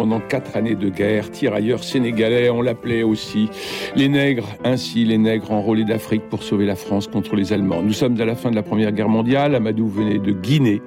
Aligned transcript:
Pendant 0.00 0.20
quatre 0.20 0.56
années 0.56 0.76
de 0.76 0.88
guerre 0.88 1.30
tirailleur 1.30 1.84
sénégalais, 1.84 2.48
on 2.48 2.62
l'appelait 2.62 3.02
aussi 3.02 3.50
les 3.94 4.08
nègres, 4.08 4.48
ainsi 4.64 5.04
les 5.04 5.18
nègres 5.18 5.52
enrôlés 5.52 5.84
d'Afrique 5.84 6.22
pour 6.30 6.42
sauver 6.42 6.64
la 6.64 6.74
France 6.74 7.06
contre 7.06 7.36
les 7.36 7.52
Allemands. 7.52 7.82
Nous 7.82 7.92
sommes 7.92 8.18
à 8.18 8.24
la 8.24 8.34
fin 8.34 8.50
de 8.50 8.56
la 8.56 8.62
Première 8.62 8.92
Guerre 8.92 9.10
mondiale, 9.10 9.54
Amadou 9.54 9.88
venait 9.88 10.18
de 10.18 10.32
Guinée, 10.32 10.80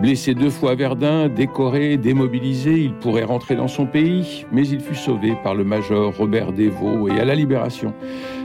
blessé 0.00 0.34
deux 0.34 0.48
fois 0.48 0.70
à 0.70 0.74
Verdun, 0.76 1.28
décoré, 1.28 1.96
démobilisé, 1.96 2.78
il 2.78 2.94
pourrait 2.94 3.24
rentrer 3.24 3.56
dans 3.56 3.66
son 3.66 3.84
pays, 3.84 4.46
mais 4.52 4.64
il 4.68 4.78
fut 4.78 4.94
sauvé 4.94 5.32
par 5.42 5.56
le 5.56 5.64
major 5.64 6.16
Robert 6.16 6.52
Desvaux 6.52 7.08
et 7.08 7.18
à 7.18 7.24
la 7.24 7.34
Libération. 7.34 7.92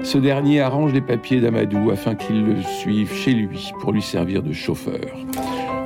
Ce 0.01 0.17
dernier 0.17 0.61
arrange 0.61 0.93
les 0.93 1.01
papiers 1.01 1.41
d'Amadou 1.41 1.91
afin 1.91 2.15
qu'il 2.15 2.43
le 2.43 2.63
suive 2.63 3.13
chez 3.13 3.33
lui 3.33 3.71
pour 3.81 3.91
lui 3.91 4.01
servir 4.01 4.41
de 4.41 4.51
chauffeur. 4.51 5.13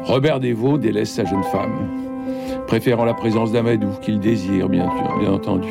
Robert 0.05 0.39
Desvaux 0.39 0.77
délaisse 0.77 1.11
sa 1.11 1.25
jeune 1.25 1.43
femme 1.43 2.00
préférant 2.67 3.05
la 3.05 3.13
présence 3.13 3.51
d'Amadou, 3.51 3.89
qu'il 4.01 4.19
désire, 4.19 4.69
bien, 4.69 4.89
bien 5.19 5.31
entendu. 5.31 5.69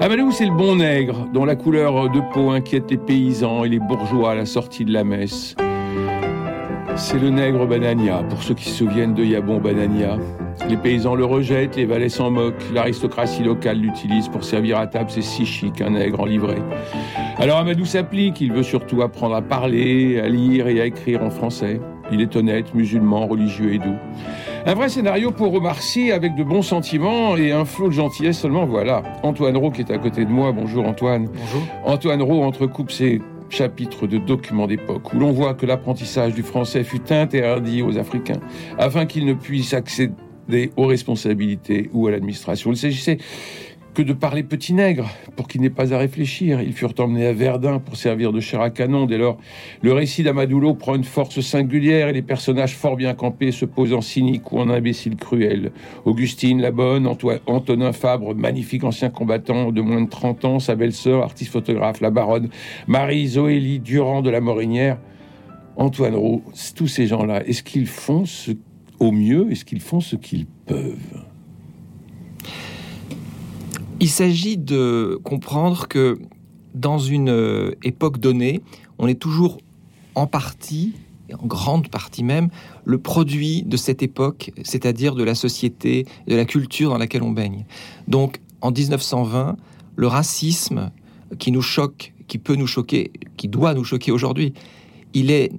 Amadou, 0.00 0.32
c'est 0.32 0.46
le 0.46 0.56
bon 0.56 0.76
nègre, 0.76 1.26
dont 1.32 1.44
la 1.44 1.56
couleur 1.56 2.10
de 2.10 2.20
peau 2.32 2.50
inquiète 2.50 2.90
les 2.90 2.96
paysans 2.96 3.64
et 3.64 3.68
les 3.68 3.78
bourgeois 3.78 4.32
à 4.32 4.34
la 4.34 4.46
sortie 4.46 4.84
de 4.84 4.92
la 4.92 5.04
messe. 5.04 5.54
C'est 6.96 7.18
le 7.18 7.30
nègre 7.30 7.66
Banania, 7.66 8.22
pour 8.28 8.42
ceux 8.42 8.54
qui 8.54 8.68
se 8.68 8.84
souviennent 8.84 9.14
de 9.14 9.24
Yabon 9.24 9.58
Banania. 9.58 10.18
Les 10.68 10.76
paysans 10.76 11.14
le 11.14 11.24
rejettent, 11.24 11.76
les 11.76 11.86
valets 11.86 12.10
s'en 12.10 12.30
moquent, 12.30 12.62
l'aristocratie 12.72 13.42
locale 13.42 13.78
l'utilise 13.78 14.28
pour 14.28 14.44
servir 14.44 14.78
à 14.78 14.86
table, 14.86 15.10
c'est 15.10 15.22
si 15.22 15.46
chic 15.46 15.80
un 15.80 15.90
nègre 15.90 16.20
en 16.20 16.26
livrée. 16.26 16.62
Alors 17.38 17.58
Amadou 17.58 17.86
s'applique, 17.86 18.40
il 18.40 18.52
veut 18.52 18.62
surtout 18.62 19.00
apprendre 19.02 19.34
à 19.34 19.42
parler, 19.42 20.20
à 20.20 20.28
lire 20.28 20.68
et 20.68 20.80
à 20.80 20.86
écrire 20.86 21.22
en 21.22 21.30
français. 21.30 21.80
Il 22.12 22.20
est 22.20 22.36
honnête, 22.36 22.74
musulman, 22.74 23.26
religieux 23.26 23.72
et 23.72 23.78
doux. 23.78 23.96
Un 24.64 24.74
vrai 24.74 24.88
scénario 24.88 25.32
pour 25.32 25.52
Omar 25.54 25.78
avec 26.12 26.36
de 26.36 26.44
bons 26.44 26.62
sentiments 26.62 27.36
et 27.36 27.50
un 27.50 27.64
flot 27.64 27.88
de 27.88 27.94
gentillesse 27.94 28.38
seulement, 28.38 28.64
voilà. 28.64 29.02
Antoine 29.24 29.56
Rowe 29.56 29.72
qui 29.72 29.80
est 29.80 29.90
à 29.90 29.98
côté 29.98 30.24
de 30.24 30.30
moi, 30.30 30.52
bonjour 30.52 30.86
Antoine. 30.86 31.26
Bonjour. 31.26 31.62
Antoine 31.84 32.22
Rowe 32.22 32.44
entrecoupe 32.44 32.92
ses 32.92 33.20
chapitres 33.50 34.06
de 34.06 34.18
documents 34.18 34.68
d'époque 34.68 35.12
où 35.12 35.18
l'on 35.18 35.32
voit 35.32 35.54
que 35.54 35.66
l'apprentissage 35.66 36.34
du 36.34 36.44
français 36.44 36.84
fut 36.84 37.12
interdit 37.12 37.82
aux 37.82 37.98
Africains 37.98 38.38
afin 38.78 39.04
qu'ils 39.04 39.26
ne 39.26 39.34
puissent 39.34 39.74
accéder 39.74 40.70
aux 40.76 40.86
responsabilités 40.86 41.90
ou 41.92 42.06
à 42.06 42.12
l'administration. 42.12 42.70
Il 42.70 42.76
s'agissait 42.76 43.18
que 43.94 44.02
de 44.02 44.12
parler 44.12 44.42
petit 44.42 44.72
nègre 44.72 45.08
pour 45.36 45.48
qu'il 45.48 45.60
n'ait 45.60 45.70
pas 45.70 45.92
à 45.92 45.98
réfléchir. 45.98 46.62
Ils 46.62 46.72
furent 46.72 46.94
emmenés 46.98 47.26
à 47.26 47.32
Verdun 47.32 47.78
pour 47.78 47.96
servir 47.96 48.32
de 48.32 48.40
chair 48.40 48.60
à 48.60 48.70
canon. 48.70 49.06
Dès 49.06 49.18
lors, 49.18 49.38
le 49.82 49.92
récit 49.92 50.22
d'Amadoulo 50.22 50.74
prend 50.74 50.94
une 50.94 51.04
force 51.04 51.40
singulière 51.40 52.08
et 52.08 52.12
les 52.12 52.22
personnages 52.22 52.74
fort 52.74 52.96
bien 52.96 53.14
campés 53.14 53.52
se 53.52 53.64
posent 53.64 53.92
en 53.92 54.00
cynique 54.00 54.50
ou 54.52 54.58
en 54.58 54.70
imbécile 54.70 55.16
cruel. 55.16 55.72
Augustine 56.04 56.60
la 56.60 56.70
bonne, 56.70 57.06
Antonin 57.46 57.92
Fabre, 57.92 58.34
magnifique 58.34 58.84
ancien 58.84 59.10
combattant 59.10 59.72
de 59.72 59.80
moins 59.82 60.00
de 60.00 60.08
30 60.08 60.44
ans, 60.44 60.58
sa 60.58 60.74
belle-sœur, 60.74 61.22
artiste 61.22 61.52
photographe, 61.52 62.00
la 62.00 62.10
baronne, 62.10 62.48
Marie 62.86 63.28
Zoélie 63.28 63.80
Durand 63.80 64.22
de 64.22 64.30
la 64.30 64.40
Morinière, 64.40 64.98
Antoine 65.76 66.14
Roux, 66.14 66.42
tous 66.74 66.88
ces 66.88 67.06
gens-là, 67.06 67.46
est-ce 67.46 67.62
qu'ils 67.62 67.86
font 67.86 68.24
au 69.00 69.12
mieux, 69.12 69.50
est-ce 69.50 69.64
qu'ils 69.64 69.80
font 69.80 70.00
ce 70.00 70.16
qu'ils 70.16 70.46
peuvent? 70.46 71.31
Il 74.02 74.10
s'agit 74.10 74.58
de 74.58 75.20
comprendre 75.22 75.86
que 75.86 76.18
dans 76.74 76.98
une 76.98 77.28
euh, 77.28 77.70
époque 77.84 78.18
donnée, 78.18 78.60
on 78.98 79.06
est 79.06 79.14
toujours 79.14 79.58
en 80.16 80.26
partie, 80.26 80.94
et 81.28 81.36
en 81.36 81.46
grande 81.46 81.86
partie 81.86 82.24
même, 82.24 82.48
le 82.84 82.98
produit 82.98 83.62
de 83.62 83.76
cette 83.76 84.02
époque, 84.02 84.50
c'est-à-dire 84.64 85.14
de 85.14 85.22
la 85.22 85.36
société, 85.36 86.04
de 86.26 86.34
la 86.34 86.44
culture 86.44 86.90
dans 86.90 86.98
laquelle 86.98 87.22
on 87.22 87.30
baigne. 87.30 87.64
Donc, 88.08 88.40
en 88.60 88.72
1920, 88.72 89.56
le 89.94 90.06
racisme 90.08 90.90
qui 91.38 91.52
nous 91.52 91.62
choque, 91.62 92.12
qui 92.26 92.38
peut 92.38 92.56
nous 92.56 92.66
choquer, 92.66 93.12
qui 93.36 93.46
doit 93.46 93.72
nous 93.72 93.84
choquer 93.84 94.10
aujourd'hui, 94.10 94.52
il 95.14 95.30
est 95.30 95.52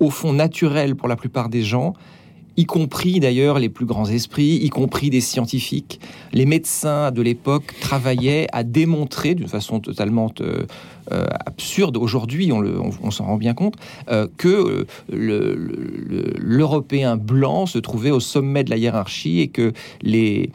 au 0.00 0.08
fond 0.08 0.32
naturel 0.32 0.96
pour 0.96 1.08
la 1.08 1.16
plupart 1.16 1.50
des 1.50 1.62
gens, 1.62 1.92
y 2.56 2.66
compris 2.66 3.20
d'ailleurs 3.20 3.58
les 3.58 3.68
plus 3.68 3.86
grands 3.86 4.08
esprits, 4.08 4.56
y 4.56 4.68
compris 4.68 5.10
des 5.10 5.20
scientifiques. 5.20 6.00
Les 6.32 6.46
médecins 6.46 7.10
de 7.10 7.22
l'époque 7.22 7.74
travaillaient 7.80 8.46
à 8.52 8.62
démontrer 8.62 9.34
d'une 9.34 9.48
façon 9.48 9.80
totalement 9.80 10.32
euh, 11.12 11.20
euh, 11.20 11.26
absurde 11.46 11.96
aujourd'hui, 11.96 12.50
on, 12.52 13.10
s'en 13.10 13.24
rend 13.24 13.36
bien 13.36 13.54
compte, 13.54 13.74
euh, 14.08 14.26
que 14.36 14.86
l'Européen 16.38 17.16
blanc 17.16 17.66
se 17.66 17.78
trouvait 17.78 18.10
au 18.10 18.20
sommet 18.20 18.64
de 18.64 18.70
la 18.70 18.76
hiérarchie 18.76 19.40
et 19.40 19.48
que 19.48 19.72
les, 20.02 20.50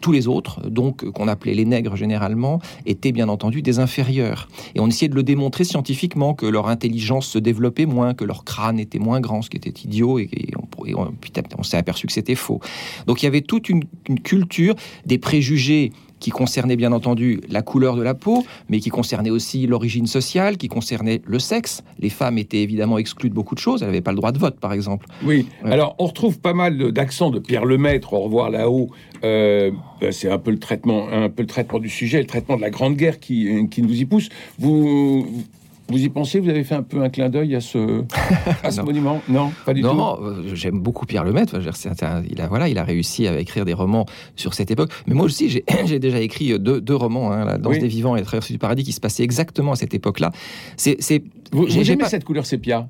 tous 0.00 0.12
les 0.12 0.28
autres, 0.28 0.68
donc 0.68 1.04
qu'on 1.10 1.28
appelait 1.28 1.54
les 1.54 1.64
nègres 1.64 1.96
généralement, 1.96 2.60
étaient 2.84 3.12
bien 3.12 3.28
entendu 3.28 3.62
des 3.62 3.78
inférieurs. 3.78 4.48
Et 4.74 4.80
on 4.80 4.86
essayait 4.86 5.08
de 5.08 5.14
le 5.14 5.22
démontrer 5.22 5.64
scientifiquement, 5.64 6.34
que 6.34 6.46
leur 6.46 6.68
intelligence 6.68 7.26
se 7.26 7.38
développait 7.38 7.86
moins, 7.86 8.14
que 8.14 8.24
leur 8.24 8.44
crâne 8.44 8.78
était 8.78 8.98
moins 8.98 9.20
grand, 9.20 9.42
ce 9.42 9.50
qui 9.50 9.56
était 9.56 9.70
idiot, 9.70 10.18
et, 10.18 10.28
on, 10.56 10.66
on 11.58 11.62
s'est 11.62 11.78
aperçu 11.78 12.06
que 12.06 12.12
c'était 12.12 12.34
faux. 12.34 12.60
Donc 13.06 13.22
il 13.22 13.26
y 13.26 13.28
avait 13.28 13.40
toute 13.40 13.68
une 13.68 13.84
culture 14.22 14.74
des 15.04 15.18
préjugés 15.18 15.92
qui 16.20 16.30
concernait 16.30 16.76
bien 16.76 16.92
entendu 16.92 17.40
la 17.48 17.62
couleur 17.62 17.96
de 17.96 18.02
la 18.02 18.14
peau, 18.14 18.44
mais 18.68 18.80
qui 18.80 18.90
concernait 18.90 19.30
aussi 19.30 19.66
l'origine 19.66 20.06
sociale, 20.06 20.56
qui 20.56 20.68
concernait 20.68 21.22
le 21.24 21.38
sexe. 21.38 21.82
Les 21.98 22.10
femmes 22.10 22.38
étaient 22.38 22.62
évidemment 22.62 22.98
exclues 22.98 23.28
de 23.28 23.34
beaucoup 23.34 23.54
de 23.54 23.60
choses. 23.60 23.82
Elles 23.82 23.88
n'avaient 23.88 24.00
pas 24.00 24.12
le 24.12 24.16
droit 24.16 24.32
de 24.32 24.38
vote, 24.38 24.58
par 24.58 24.72
exemple. 24.72 25.06
Oui. 25.24 25.46
Alors, 25.64 25.94
on 25.98 26.06
retrouve 26.06 26.38
pas 26.38 26.54
mal 26.54 26.92
d'accents 26.92 27.30
de 27.30 27.38
Pierre 27.38 27.64
Lemaître. 27.64 28.12
Au 28.12 28.20
revoir 28.20 28.50
là-haut. 28.50 28.90
Euh, 29.24 29.70
ben, 30.00 30.12
c'est 30.12 30.30
un 30.30 30.38
peu 30.38 30.50
le 30.50 30.58
traitement, 30.58 31.08
un 31.08 31.28
peu 31.28 31.42
le 31.42 31.48
traitement 31.48 31.78
du 31.78 31.88
sujet, 31.88 32.18
le 32.20 32.26
traitement 32.26 32.56
de 32.56 32.62
la 32.62 32.70
Grande 32.70 32.96
Guerre 32.96 33.18
qui, 33.18 33.68
qui 33.70 33.82
nous 33.82 34.00
y 34.00 34.04
pousse. 34.04 34.28
Vous, 34.58 35.26
vous 35.88 36.02
y 36.02 36.08
pensez? 36.08 36.40
Vous 36.40 36.48
avez 36.48 36.64
fait 36.64 36.74
un 36.74 36.82
peu 36.82 37.02
un 37.02 37.08
clin 37.08 37.28
d'œil 37.28 37.54
à 37.54 37.60
ce, 37.60 38.04
à 38.62 38.70
ce 38.70 38.80
monument? 38.80 39.20
Non, 39.28 39.52
pas 39.64 39.72
du 39.72 39.82
tout. 39.82 39.88
Non, 39.88 40.18
euh, 40.20 40.54
j'aime 40.54 40.80
beaucoup 40.80 41.06
Pierre 41.06 41.24
Lemaitre. 41.24 41.58
Il 42.30 42.40
a, 42.40 42.48
voilà, 42.48 42.68
il 42.68 42.78
a 42.78 42.84
réussi 42.84 43.26
à 43.26 43.38
écrire 43.38 43.64
des 43.64 43.74
romans 43.74 44.06
sur 44.34 44.54
cette 44.54 44.70
époque. 44.70 44.90
Mais 45.06 45.14
moi 45.14 45.24
aussi, 45.24 45.48
j'ai 45.48 45.64
déjà 45.98 46.20
écrit 46.20 46.58
deux, 46.58 46.80
deux 46.80 46.96
romans, 46.96 47.32
hein, 47.32 47.44
La 47.44 47.58
Danse 47.58 47.78
des 47.78 47.88
Vivants 47.88 48.16
et 48.16 48.20
Le 48.20 48.26
Traversée 48.26 48.52
du 48.52 48.58
Paradis, 48.58 48.84
qui 48.84 48.92
se 48.92 49.00
passaient 49.00 49.24
exactement 49.24 49.72
à 49.72 49.76
cette 49.76 49.94
époque-là. 49.94 50.32
C'est, 50.76 50.98
vous, 51.52 51.66
vous 51.66 51.78
aimez 51.78 51.96
pas... 51.96 52.08
cette 52.08 52.24
couleur 52.24 52.46
sépia 52.46 52.88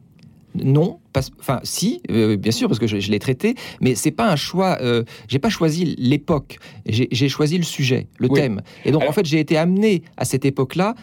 non, 0.64 1.00
enfin 1.40 1.60
si, 1.62 2.00
euh, 2.10 2.36
bien 2.36 2.52
sûr 2.52 2.68
parce 2.68 2.78
que 2.78 2.86
je, 2.86 3.10
l'ai 3.10 3.18
traité, 3.18 3.54
mais 3.80 3.94
c'est 3.94 4.10
pas 4.10 4.30
un 4.30 4.36
choix. 4.36 4.78
Euh, 4.80 5.04
j'ai 5.28 5.38
pas 5.38 5.50
choisi 5.50 5.96
l'époque, 5.98 6.58
j'ai 6.86 7.28
choisi 7.28 7.58
le 7.58 7.64
sujet, 7.64 8.06
le 8.18 8.28
thème. 8.28 8.62
Et 8.84 8.90
donc 8.90 9.02
en 9.02 9.12
fait 9.12 9.26
j'ai 9.26 9.40
été 9.40 9.56
amené 9.56 10.02
à 10.16 10.24
cette 10.24 10.44
époque-là 10.44 10.94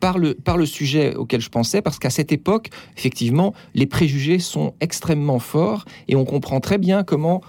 par 0.00 0.18
le, 0.18 0.34
par 0.34 0.56
le 0.56 0.66
sujet 0.66 1.14
auquel 1.14 1.40
je 1.40 1.48
pensais, 1.48 1.82
parce 1.82 1.98
qu'à 1.98 2.10
cette 2.10 2.32
époque, 2.32 2.70
effectivement, 2.96 3.54
les 3.74 3.86
préjugés 3.86 4.38
sont 4.38 4.74
extrêmement 4.80 5.38
forts 5.38 5.84
et 6.08 6.16
on 6.16 6.24
comprend 6.24 6.60
très 6.60 6.78
bien 6.78 7.04
comment 7.04 7.42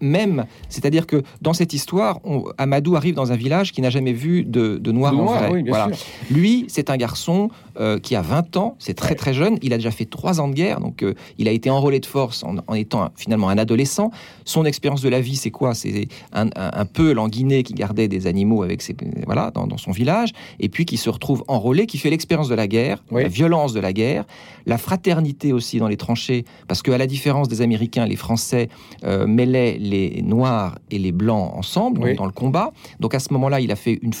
même, 0.00 0.46
c'est-à-dire 0.68 1.06
que 1.06 1.22
dans 1.42 1.52
cette 1.52 1.72
histoire, 1.72 2.20
Amadou 2.56 2.96
arrive 2.96 3.14
dans 3.14 3.32
un 3.32 3.36
village 3.36 3.72
qui 3.72 3.80
n'a 3.80 3.90
jamais 3.90 4.12
vu 4.12 4.44
de, 4.44 4.78
noir 4.92 5.18
en 5.18 5.24
vrai. 5.24 5.64
voilà. 5.66 5.88
Lui, 6.30 6.66
c'est 6.68 6.90
un 6.90 6.96
garçon 6.96 7.50
euh, 7.80 7.98
qui 7.98 8.16
a 8.16 8.22
20 8.22 8.56
ans, 8.56 8.76
c'est 8.78 8.94
très 8.94 9.14
très 9.14 9.32
jeune, 9.32 9.58
il 9.62 9.72
a 9.72 9.76
déjà 9.76 9.90
fait 9.90 10.04
3 10.04 10.40
ans 10.40 10.48
de 10.48 10.54
guerre, 10.54 10.80
donc 10.80 11.02
euh, 11.02 11.14
il 11.38 11.48
a 11.48 11.52
été 11.52 11.70
enrôlé 11.70 12.00
de 12.00 12.06
force 12.06 12.44
en, 12.44 12.74
étant 12.74 13.10
finalement 13.16 13.48
un 13.48 13.58
adolescent. 13.58 14.10
Son 14.44 14.64
expérience 14.64 15.02
de 15.02 15.08
la 15.08 15.20
vie, 15.20 15.36
c'est 15.36 15.50
quoi? 15.50 15.74
C'est 15.74 16.08
un, 16.32 16.84
peu 16.86 17.12
l'anguiné 17.12 17.62
qui 17.62 17.74
gardait 17.74 18.08
des 18.08 18.26
animaux 18.26 18.62
avec 18.62 18.82
ses, 18.82 18.96
voilà, 19.26 19.50
dans, 19.50 19.76
son 19.76 19.92
village, 19.92 20.30
et 20.58 20.68
puis 20.68 20.86
qui 20.86 20.96
se 20.96 21.10
retrouve 21.10 21.44
enrôlé, 21.48 21.86
qui 21.86 21.98
fait 21.98 22.10
l'expérience 22.10 22.48
de 22.48 22.54
la 22.54 22.66
guerre, 22.66 23.02
la 23.10 23.28
violence 23.28 23.72
de 23.72 23.80
la 23.80 23.92
guerre, 23.92 24.24
la 24.66 24.78
fraternité 24.78 25.52
aussi 25.52 25.78
dans 25.78 25.88
les 25.88 25.96
tranchées, 25.96 26.44
parce 26.66 26.82
qu'à 26.82 26.98
la 26.98 27.06
différence 27.06 27.48
des 27.48 27.62
Américains, 27.62 28.06
les 28.06 28.16
Français 28.16 28.68
euh, 29.04 29.26
mêlaient 29.26 29.78
les 29.78 30.22
noirs 30.22 30.78
et 30.90 30.98
les 30.98 31.12
blancs 31.12 31.52
ensemble 31.54 32.14
dans 32.16 32.26
le 32.26 32.32
combat. 32.32 32.72
Donc 33.00 33.14
à 33.14 33.18
ce 33.18 33.32
moment-là, 33.32 33.60
il 33.60 33.70
a 33.70 33.76
fait 33.76 33.98
une, 34.02 34.12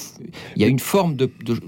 il 0.56 0.62
y 0.62 0.64
a 0.64 0.68
une 0.68 0.78
forme 0.78 1.16
de, 1.16 1.30
de, 1.44 1.60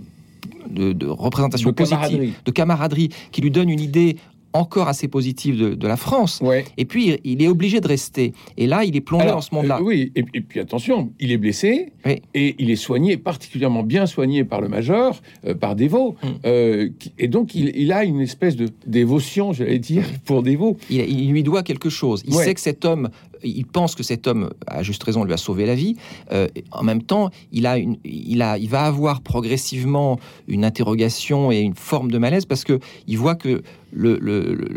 représentation 1.09 1.73
positive, 1.73 2.35
de 2.45 2.51
camaraderie, 2.51 3.11
qui 3.33 3.41
lui 3.41 3.51
donne 3.51 3.69
une 3.69 3.81
idée 3.81 4.17
encore 4.53 4.89
assez 4.89 5.09
positive 5.09 5.77
de, 5.77 5.87
la 5.87 5.97
France. 5.97 6.41
Ouais. 6.43 6.65
Et 6.77 6.85
puis, 6.85 7.19
il 7.25 7.43
est 7.43 7.49
obligé 7.49 7.81
de 7.81 7.89
rester. 7.89 8.33
Et 8.57 8.67
là, 8.67 8.85
il 8.85 8.97
est 8.97 9.01
plongé 9.01 9.27
dans 9.27 9.41
ce 9.41 9.55
monde-là. 9.55 9.79
Euh, 9.79 9.85
oui, 9.85 10.13
et, 10.15 10.23
puis 10.23 10.61
attention, 10.61 11.13
il 11.21 11.33
est 11.33 11.37
blessé 11.37 11.93
Oui. 12.05 12.23
et 12.35 12.57
il 12.59 12.71
est 12.71 12.77
soigné, 12.77 13.17
particulièrement 13.17 13.83
bien 13.83 14.07
soigné 14.07 14.45
par 14.45 14.61
le 14.61 14.69
major, 14.69 15.21
euh, 15.47 15.55
par 15.55 15.77
Dévaux. 15.77 16.17
Mm. 16.23 16.27
Euh, 16.47 16.89
et 17.19 17.29
donc, 17.29 17.55
il, 17.55 17.73
il 17.77 17.93
a 17.93 18.05
une 18.05 18.21
espèce 18.21 18.57
de 18.57 18.69
dévotion, 18.87 19.53
j'allais 19.53 19.79
dire, 19.79 20.05
pour 20.25 20.43
Dévaux. 20.43 20.77
Il, 20.91 21.01
il 21.01 21.31
lui 21.31 21.43
doit 21.43 21.63
quelque 21.63 21.89
chose. 21.89 22.23
Il 22.27 22.35
Ouais. 22.35 22.45
sait 22.45 22.55
que 22.55 22.61
cet 22.61 22.85
homme, 22.85 23.11
il 23.45 23.67
pense 23.67 23.95
que 23.95 24.03
cet 24.03 24.27
homme, 24.27 24.51
à 24.67 24.83
juste 24.83 25.03
raison, 25.03 25.25
lui 25.25 25.33
a 25.33 25.37
sauvé 25.37 25.67
la 25.67 25.75
vie. 25.75 25.97
Euh, 26.33 26.47
en 26.73 26.83
même 26.83 27.03
temps, 27.03 27.31
il, 27.53 27.67
a 27.67 27.79
une, 27.79 27.97
il, 28.05 28.43
a, 28.43 28.59
il 28.59 28.69
va 28.69 28.83
avoir 28.83 29.21
progressivement 29.21 30.19
une 30.49 30.65
interrogation 30.65 31.51
et 31.53 31.61
une 31.61 31.75
forme 31.75 32.11
de 32.11 32.19
malaise 32.19 32.47
parce 32.47 32.65
que 32.65 32.79
il 33.07 33.19
voit 33.19 33.35
que 33.35 33.63
le- 33.93 34.19
le- 34.21 34.55
le- 34.55 34.69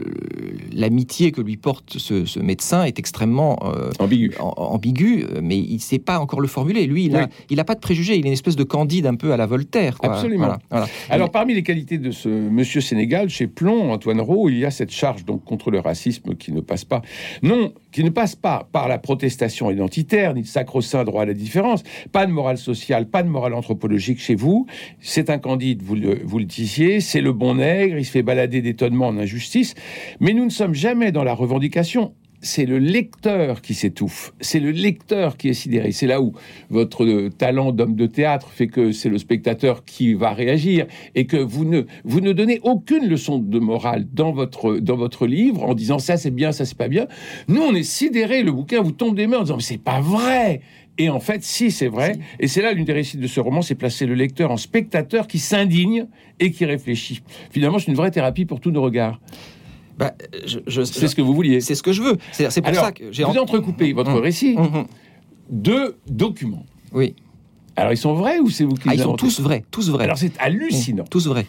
l'amitié 0.73 1.31
que 1.31 1.41
lui 1.41 1.55
porte 1.57 1.97
ce, 1.99 2.25
ce 2.25 2.39
médecin 2.39 2.83
est 2.83 2.97
extrêmement 2.97 3.59
euh, 3.63 3.91
Ambigu. 3.99 4.31
am- 4.39 4.53
ambigu, 4.57 5.25
mais 5.41 5.57
il 5.59 5.75
ne 5.75 5.79
sait 5.79 5.99
pas 5.99 6.19
encore 6.19 6.41
le 6.41 6.47
formuler. 6.47 6.87
Lui, 6.87 7.05
il 7.05 7.11
n'a 7.11 7.29
Oui. 7.51 7.55
pas 7.63 7.75
de 7.75 7.79
préjugés. 7.79 8.15
Il 8.17 8.25
est 8.25 8.27
une 8.27 8.33
espèce 8.33 8.55
de 8.55 8.63
candide 8.63 9.05
un 9.05 9.15
peu 9.15 9.31
à 9.33 9.37
la 9.37 9.45
Voltaire. 9.45 9.97
quoi. 9.99 10.13
Absolument. 10.13 10.45
Voilà, 10.45 10.59
voilà. 10.71 10.87
Alors, 11.09 11.29
parmi 11.31 11.53
les 11.53 11.61
qualités 11.63 11.99
de 11.99 12.09
ce 12.11 12.27
monsieur 12.27 12.81
Sénégal, 12.81 13.29
chez 13.29 13.45
Plomb, 13.47 13.91
Antoine 13.91 14.19
Rowe, 14.21 14.49
il 14.49 14.57
y 14.57 14.65
a 14.65 14.71
cette 14.71 14.91
charge 14.91 15.25
donc 15.25 15.43
contre 15.43 15.69
le 15.69 15.79
racisme 15.79 16.33
qui 16.35 16.51
ne 16.51 16.61
passe 16.61 16.83
pas, 16.85 17.01
non, 17.43 17.71
qui 17.93 18.03
ne 18.03 18.09
passe 18.09 18.35
pas 18.35 18.67
par 18.71 18.89
la 18.89 18.97
protestation 18.97 19.71
identitaire, 19.71 20.33
ni 20.33 20.41
le 20.41 20.47
sacro-saint 20.47 21.05
droit 21.05 21.21
à 21.21 21.25
la 21.25 21.33
différence, 21.33 21.83
pas 22.11 22.25
de 22.25 22.31
morale 22.31 22.57
sociale, 22.57 23.07
pas 23.07 23.23
de 23.23 23.29
morale 23.29 23.53
anthropologique 23.53 24.19
chez 24.19 24.35
vous. 24.35 24.65
C'est 24.99 25.29
un 25.29 25.37
candide, 25.37 25.81
vous 25.81 25.95
le, 25.95 26.19
vous 26.25 26.39
le 26.39 26.45
disiez, 26.45 26.99
c'est 26.99 27.21
le 27.21 27.31
bon 27.31 27.55
nègre, 27.55 27.97
il 27.97 28.05
se 28.05 28.11
fait 28.11 28.23
balader 28.23 28.61
d'étonnement 28.61 29.07
en 29.07 29.17
injustice, 29.17 29.75
mais 30.19 30.33
nous 30.33 30.43
ne 30.43 30.49
sommes 30.49 30.73
jamais 30.73 31.11
dans 31.11 31.23
la 31.23 31.33
revendication. 31.33 32.13
C'est 32.45 32.65
le 32.65 32.77
lecteur 32.77 33.61
qui 33.61 33.73
s'étouffe, 33.73 34.33
c'est 34.41 34.59
le 34.59 34.71
lecteur 34.71 35.37
qui 35.37 35.47
est 35.47 35.53
sidéré. 35.53 35.93
C'est 35.93 36.07
là 36.07 36.21
où 36.21 36.33
votre 36.69 37.05
euh, 37.05 37.29
talent 37.29 37.71
d'homme 37.71 37.95
de 37.95 38.05
théâtre 38.05 38.49
fait 38.51 38.67
que 38.67 38.91
c'est 38.91 39.07
le 39.07 39.17
spectateur 39.17 39.85
qui 39.85 40.13
va 40.13 40.33
réagir 40.33 40.85
et 41.15 41.25
que 41.25 41.37
vous 41.37 41.63
ne, 41.63 41.83
vous 42.03 42.19
ne 42.19 42.33
donnez 42.33 42.59
aucune 42.63 43.07
leçon 43.07 43.39
de 43.39 43.59
morale 43.59 44.05
dans 44.11 44.33
votre, 44.33 44.75
dans 44.75 44.97
votre 44.97 45.25
livre 45.25 45.63
en 45.63 45.73
disant 45.73 45.99
ça 45.99 46.17
c'est 46.17 46.31
bien, 46.31 46.51
ça 46.51 46.65
c'est 46.65 46.77
pas 46.77 46.89
bien. 46.89 47.07
Nous, 47.47 47.61
on 47.61 47.73
est 47.73 47.83
sidéré, 47.83 48.43
le 48.43 48.51
bouquin 48.51 48.81
vous 48.81 48.91
tombe 48.91 49.15
des 49.15 49.25
mains 49.25 49.37
en 49.37 49.43
disant 49.43 49.55
mais 49.55 49.63
c'est 49.63 49.81
pas 49.81 50.01
vrai. 50.01 50.59
Et 50.97 51.09
en 51.09 51.21
fait, 51.21 51.43
si, 51.43 51.71
c'est 51.71 51.87
vrai. 51.87 52.15
Si. 52.15 52.19
Et 52.41 52.47
c'est 52.49 52.61
là 52.61 52.73
l'une 52.73 52.83
des 52.83 52.93
réussites 52.93 53.21
de 53.21 53.27
ce 53.27 53.39
roman, 53.39 53.61
c'est 53.61 53.75
placer 53.75 54.05
le 54.05 54.15
lecteur 54.15 54.51
en 54.51 54.57
spectateur 54.57 55.27
qui 55.27 55.39
s'indigne 55.39 56.07
et 56.41 56.51
qui 56.51 56.65
réfléchit. 56.65 57.21
Finalement, 57.51 57.79
c'est 57.79 57.87
une 57.87 57.95
vraie 57.95 58.11
thérapie 58.11 58.43
pour 58.43 58.59
tous 58.59 58.71
nos 58.71 58.81
regards. 58.81 59.21
Bah, 59.97 60.13
C'est 60.67 61.07
ce 61.07 61.15
que 61.15 61.21
vous 61.21 61.33
vouliez. 61.33 61.61
c'est 61.61 61.75
ce 61.75 61.83
que 61.83 61.91
je 61.93 62.01
veux. 62.01 62.17
C'est 62.31 62.49
pour 62.61 62.67
Alors, 62.69 62.85
ça 62.85 62.91
que 62.91 63.11
j'ai 63.11 63.23
vous 63.23 63.31
en- 63.37 63.41
entrecoupez 63.43 63.93
votre 63.93 64.11
Hum. 64.11 64.19
récit 64.21 64.55
Mhm. 64.57 64.85
de 65.49 65.95
documents. 66.07 66.65
Oui. 66.93 67.15
Alors, 67.75 67.91
ils 67.91 67.97
sont 67.97 68.13
vrais 68.13 68.39
ou 68.39 68.49
c'est 68.49 68.63
vous 68.65 68.75
qui 68.75 68.83
Ah, 68.87 68.91
les 68.91 68.97
ils 68.97 69.03
sont 69.03 69.15
tous 69.15 69.39
vrais, 69.39 69.63
tous 69.71 69.89
vrais. 69.89 70.03
Alors, 70.05 70.17
c'est 70.17 70.31
hallucinant. 70.39 71.05
Tous 71.09 71.27
vrais. 71.27 71.45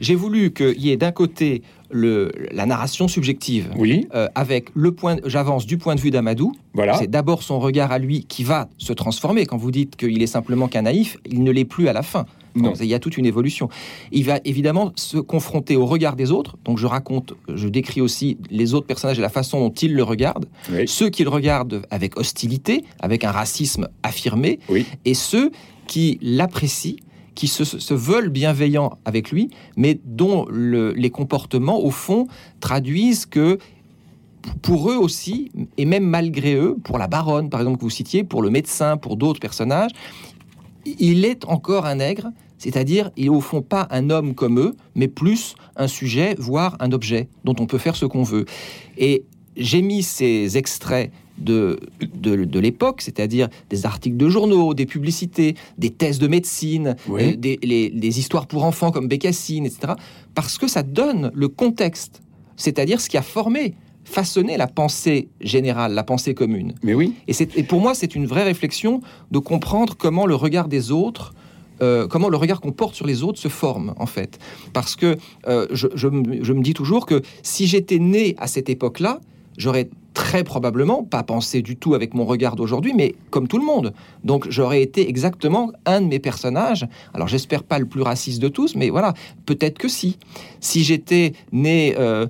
J'ai 0.00 0.14
voulu 0.14 0.52
qu'il 0.52 0.80
y 0.80 0.90
ait 0.90 0.96
d'un 0.96 1.12
côté 1.12 1.62
le, 1.90 2.32
la 2.52 2.66
narration 2.66 3.06
subjective. 3.08 3.70
Oui, 3.76 4.06
euh, 4.14 4.28
avec 4.34 4.68
le 4.74 4.92
point, 4.92 5.16
j'avance 5.24 5.66
du 5.66 5.78
point 5.78 5.94
de 5.94 6.00
vue 6.00 6.10
d'Amadou. 6.10 6.52
voilà. 6.72 6.94
C'est 6.98 7.08
d'abord 7.10 7.42
son 7.42 7.60
regard 7.60 7.92
à 7.92 7.98
lui 7.98 8.24
qui 8.24 8.42
va 8.44 8.68
se 8.78 8.92
transformer. 8.92 9.46
Quand 9.46 9.56
vous 9.56 9.70
dites 9.70 9.96
qu'il 9.96 10.22
est 10.22 10.26
simplement 10.26 10.66
qu'un 10.68 10.82
naïf, 10.82 11.18
il 11.30 11.42
ne 11.44 11.50
l'est 11.52 11.64
plus 11.64 11.88
à 11.88 11.92
la 11.92 12.02
fin. 12.02 12.26
Non. 12.56 12.70
Donc, 12.70 12.76
il 12.80 12.86
y 12.86 12.94
a 12.94 13.00
toute 13.00 13.16
une 13.16 13.26
évolution. 13.26 13.68
Il 14.12 14.24
va 14.24 14.38
évidemment 14.44 14.92
se 14.94 15.18
confronter 15.18 15.74
au 15.76 15.86
regard 15.86 16.14
des 16.14 16.30
autres. 16.30 16.56
Donc 16.64 16.78
je 16.78 16.86
raconte, 16.86 17.34
je 17.52 17.66
décris 17.68 18.00
aussi 18.00 18.38
les 18.50 18.74
autres 18.74 18.86
personnages 18.86 19.18
et 19.18 19.22
la 19.22 19.28
façon 19.28 19.58
dont 19.60 19.70
ils 19.74 19.92
le 19.92 20.02
regardent. 20.04 20.46
Oui. 20.72 20.86
Ceux 20.86 21.10
qui 21.10 21.24
le 21.24 21.30
regardent 21.30 21.82
avec 21.90 22.16
hostilité, 22.16 22.84
avec 23.00 23.24
un 23.24 23.32
racisme 23.32 23.88
affirmé, 24.04 24.60
Oui. 24.68 24.86
et 25.04 25.14
ceux 25.14 25.50
qui 25.88 26.18
l'apprécient, 26.22 26.94
qui 27.34 27.48
se, 27.48 27.94
veulent 27.94 28.28
bienveillants 28.28 28.98
avec 29.04 29.30
lui, 29.30 29.50
mais 29.76 29.98
dont 30.04 30.46
le- 30.50 30.92
les 30.92 31.10
comportements, 31.10 31.80
au 31.82 31.90
fond, 31.90 32.26
traduisent 32.60 33.26
que 33.26 33.58
pour 34.62 34.90
eux 34.90 34.96
aussi, 34.96 35.50
et 35.78 35.84
même 35.86 36.04
malgré 36.04 36.54
eux, 36.54 36.76
pour 36.84 36.98
la 36.98 37.06
baronne, 37.06 37.48
par 37.48 37.60
exemple, 37.60 37.78
que 37.78 37.82
vous 37.84 37.90
citiez, 37.90 38.24
pour 38.24 38.42
le 38.42 38.50
médecin, 38.50 38.96
pour 38.96 39.16
d'autres 39.16 39.40
personnages, 39.40 39.90
il 40.98 41.24
est 41.24 41.44
encore 41.46 41.86
un 41.86 41.94
nègre, 41.96 42.28
c'est-à-dire 42.58 43.10
il 43.16 43.26
est 43.26 43.30
au 43.30 43.40
fond 43.40 43.62
pas 43.62 43.88
un 43.90 44.10
homme 44.10 44.34
comme 44.34 44.58
eux, 44.60 44.76
mais 44.94 45.08
plus 45.08 45.54
un 45.76 45.88
sujet, 45.88 46.34
voire 46.38 46.76
un 46.80 46.92
objet 46.92 47.28
dont 47.44 47.54
on 47.58 47.66
peut 47.66 47.78
faire 47.78 47.96
ce 47.96 48.04
qu'on 48.06 48.22
veut. 48.22 48.44
Et 48.98 49.24
j'ai 49.56 49.80
mis 49.82 50.02
ces 50.02 50.58
extraits 50.58 51.10
de, 51.38 51.80
de, 52.14 52.44
de 52.44 52.60
l'époque, 52.60 53.00
c'est-à-dire 53.02 53.48
des 53.70 53.86
articles 53.86 54.16
de 54.16 54.28
journaux, 54.28 54.74
des 54.74 54.86
publicités, 54.86 55.56
des 55.78 55.90
thèses 55.90 56.18
de 56.18 56.28
médecine, 56.28 56.96
Oui. 57.08 57.22
euh, 57.32 57.36
des, 57.36 57.58
les- 57.62 58.18
histoires 58.18 58.46
pour 58.46 58.64
enfants 58.64 58.90
comme 58.92 59.08
Bécassine, 59.08 59.66
etc., 59.66 59.94
parce 60.34 60.58
que 60.58 60.68
ça 60.68 60.82
donne 60.82 61.30
le 61.34 61.48
contexte, 61.48 62.22
c'est-à-dire 62.56 63.00
ce 63.00 63.08
qui 63.08 63.16
a 63.16 63.22
formé, 63.22 63.74
façonné 64.04 64.56
la 64.56 64.66
pensée 64.66 65.28
générale, 65.40 65.94
la 65.94 66.04
pensée 66.04 66.34
commune. 66.34 66.74
Mais 66.82 66.94
oui. 66.94 67.14
Et, 67.26 67.32
c'est- 67.32 67.56
et 67.56 67.62
pour 67.64 67.80
moi, 67.80 67.94
c'est 67.94 68.14
une 68.14 68.26
vraie 68.26 68.44
réflexion 68.44 69.00
de 69.30 69.38
comprendre 69.38 69.96
comment 69.96 70.26
le 70.26 70.34
regard 70.34 70.68
des 70.68 70.90
autres, 70.92 71.34
euh, 71.82 72.06
comment 72.06 72.28
le 72.28 72.36
regard 72.36 72.60
qu'on 72.60 72.70
porte 72.70 72.94
sur 72.94 73.06
les 73.06 73.22
autres 73.24 73.38
se 73.40 73.48
forme, 73.48 73.94
en 73.98 74.06
fait. 74.06 74.38
Parce 74.72 74.94
que 74.94 75.16
euh, 75.48 75.66
je, 75.72 75.88
je 75.94 76.06
me 76.08 76.62
dis 76.62 76.74
toujours 76.74 77.06
que 77.06 77.22
si 77.42 77.66
j'étais 77.66 77.98
né 77.98 78.36
à 78.38 78.46
cette 78.46 78.68
époque-là, 78.68 79.20
j'aurais 79.56 79.88
très 80.14 80.44
probablement 80.44 81.02
pas 81.02 81.22
pensé 81.24 81.60
du 81.60 81.76
tout 81.76 81.94
avec 81.94 82.14
mon 82.14 82.24
regard 82.24 82.56
d'aujourd'hui, 82.56 82.92
mais 82.94 83.14
comme 83.30 83.48
tout 83.48 83.58
le 83.58 83.64
monde. 83.64 83.92
Donc 84.22 84.46
j'aurais 84.48 84.80
été 84.80 85.08
exactement 85.08 85.72
un 85.86 86.00
de 86.00 86.06
mes 86.06 86.20
personnages. 86.20 86.86
Alors 87.12 87.28
j'espère 87.28 87.64
pas 87.64 87.78
le 87.78 87.86
plus 87.86 88.02
raciste 88.02 88.40
de 88.40 88.48
tous, 88.48 88.76
mais 88.76 88.90
voilà, 88.90 89.12
peut-être 89.44 89.76
que 89.76 89.88
si. 89.88 90.16
Si 90.60 90.84
j'étais 90.84 91.32
né 91.52 91.94
euh, 91.98 92.26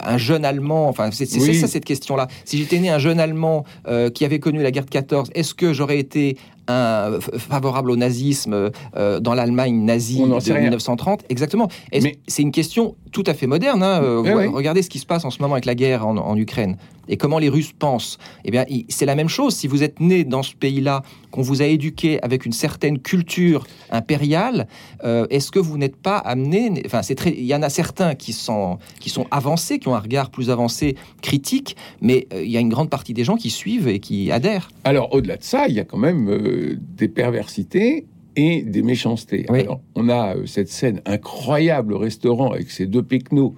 un 0.00 0.18
jeune 0.18 0.44
Allemand, 0.44 0.88
enfin 0.88 1.10
c'est 1.10 1.26
Oui. 1.40 1.54
ça 1.56 1.66
cette 1.66 1.84
question-là. 1.84 2.28
Si 2.44 2.58
j'étais 2.58 2.78
né 2.78 2.90
un 2.90 2.98
jeune 2.98 3.18
Allemand 3.18 3.64
euh, 3.88 4.10
qui 4.10 4.24
avait 4.24 4.38
connu 4.38 4.62
la 4.62 4.70
guerre 4.70 4.84
de 4.84 4.90
14, 4.90 5.30
est-ce 5.34 5.54
que 5.54 5.72
j'aurais 5.72 5.98
été 5.98 6.36
un, 6.68 7.18
favorable 7.20 7.90
au 7.90 7.96
nazisme 7.96 8.70
euh, 8.96 9.20
dans 9.20 9.34
l'Allemagne 9.34 9.84
nazie 9.84 10.22
de 10.22 10.40
sait 10.40 10.52
rien. 10.52 10.62
1930 10.62 11.24
Exactement. 11.28 11.68
Mais- 11.92 12.16
C'est 12.26 12.42
une 12.42 12.52
question 12.52 12.94
tout 13.14 13.24
à 13.26 13.32
fait 13.32 13.46
moderne. 13.46 13.82
hein, 13.82 14.02
euh, 14.02 14.20
ouais. 14.20 14.48
Regardez 14.48 14.82
ce 14.82 14.90
qui 14.90 14.98
se 14.98 15.06
passe 15.06 15.24
en 15.24 15.30
ce 15.30 15.40
moment 15.40 15.54
avec 15.54 15.64
la 15.64 15.76
guerre 15.76 16.06
en, 16.06 16.16
en 16.18 16.36
Ukraine 16.36 16.76
et 17.08 17.16
comment 17.16 17.38
les 17.38 17.48
Russes 17.48 17.72
pensent. 17.78 18.18
Eh 18.44 18.50
bien, 18.50 18.64
c'est 18.88 19.06
la 19.06 19.14
même 19.14 19.28
chose. 19.28 19.54
Si 19.54 19.68
vous 19.68 19.82
êtes 19.82 20.00
né 20.00 20.24
dans 20.24 20.42
ce 20.42 20.54
pays-là, 20.54 21.02
qu'on 21.30 21.42
vous 21.42 21.62
a 21.62 21.66
éduqué 21.66 22.20
avec 22.22 22.44
une 22.44 22.52
certaine 22.52 22.98
culture 22.98 23.66
impériale, 23.90 24.66
euh, 25.04 25.26
est-ce 25.30 25.50
que 25.50 25.58
vous 25.58 25.78
n'êtes 25.78 25.96
pas 25.96 26.18
amené 26.18 26.82
Enfin, 26.86 27.02
c'est 27.02 27.14
très. 27.14 27.30
Il 27.30 27.44
y 27.44 27.54
en 27.54 27.62
a 27.62 27.68
certains 27.68 28.14
qui 28.14 28.32
sont 28.32 28.78
qui 29.00 29.10
sont 29.10 29.26
avancés, 29.30 29.78
qui 29.78 29.88
ont 29.88 29.94
un 29.94 30.00
regard 30.00 30.30
plus 30.30 30.50
avancé, 30.50 30.96
critique, 31.22 31.76
mais 32.00 32.26
euh, 32.32 32.42
il 32.44 32.50
y 32.50 32.56
a 32.56 32.60
une 32.60 32.68
grande 32.68 32.90
partie 32.90 33.14
des 33.14 33.24
gens 33.24 33.36
qui 33.36 33.50
suivent 33.50 33.86
et 33.88 34.00
qui 34.00 34.32
adhèrent. 34.32 34.68
Alors, 34.84 35.14
au-delà 35.14 35.36
de 35.36 35.44
ça, 35.44 35.68
il 35.68 35.74
y 35.74 35.80
a 35.80 35.84
quand 35.84 35.98
même 35.98 36.28
euh, 36.28 36.76
des 36.78 37.08
perversités 37.08 38.06
et 38.36 38.62
des 38.62 38.82
méchancetés. 38.82 39.46
Oui. 39.48 39.60
Alors, 39.60 39.80
on 39.94 40.08
a 40.08 40.36
euh, 40.36 40.46
cette 40.46 40.68
scène 40.68 41.00
incroyable 41.06 41.92
au 41.92 41.98
restaurant 41.98 42.52
avec 42.52 42.70
ces 42.70 42.86
deux 42.86 43.02
pecnos 43.02 43.54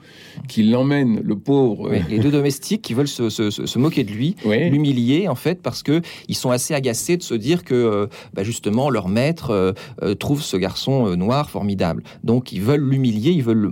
qui 0.48 0.62
l'emmènent, 0.62 1.20
le 1.22 1.36
pauvre. 1.36 1.90
Oui, 1.90 1.98
les 2.08 2.18
deux 2.18 2.30
domestiques 2.30 2.82
qui 2.82 2.94
veulent 2.94 3.08
se, 3.08 3.28
se- 3.30 3.50
se- 3.50 3.66
se 3.66 3.78
moquer 3.78 4.04
de 4.04 4.10
lui, 4.12 4.36
Oui. 4.44 4.68
l'humilier 4.70 5.28
en 5.28 5.34
fait 5.34 5.62
parce 5.62 5.82
que 5.82 6.00
ils 6.28 6.34
sont 6.34 6.50
assez 6.50 6.74
agacés 6.74 7.16
de 7.16 7.22
se 7.22 7.34
dire 7.34 7.64
que 7.64 7.74
euh, 7.74 8.06
bah, 8.34 8.42
justement 8.42 8.90
leur 8.90 9.08
maître 9.08 9.50
euh, 9.50 9.72
euh, 10.02 10.14
trouve 10.14 10.42
ce 10.42 10.56
garçon 10.56 11.06
euh, 11.06 11.16
noir 11.16 11.50
formidable. 11.50 12.02
Donc 12.24 12.52
ils 12.52 12.60
veulent 12.62 12.88
l'humilier, 12.88 13.30
ils 13.32 13.42
veulent 13.42 13.56
le, 13.58 13.70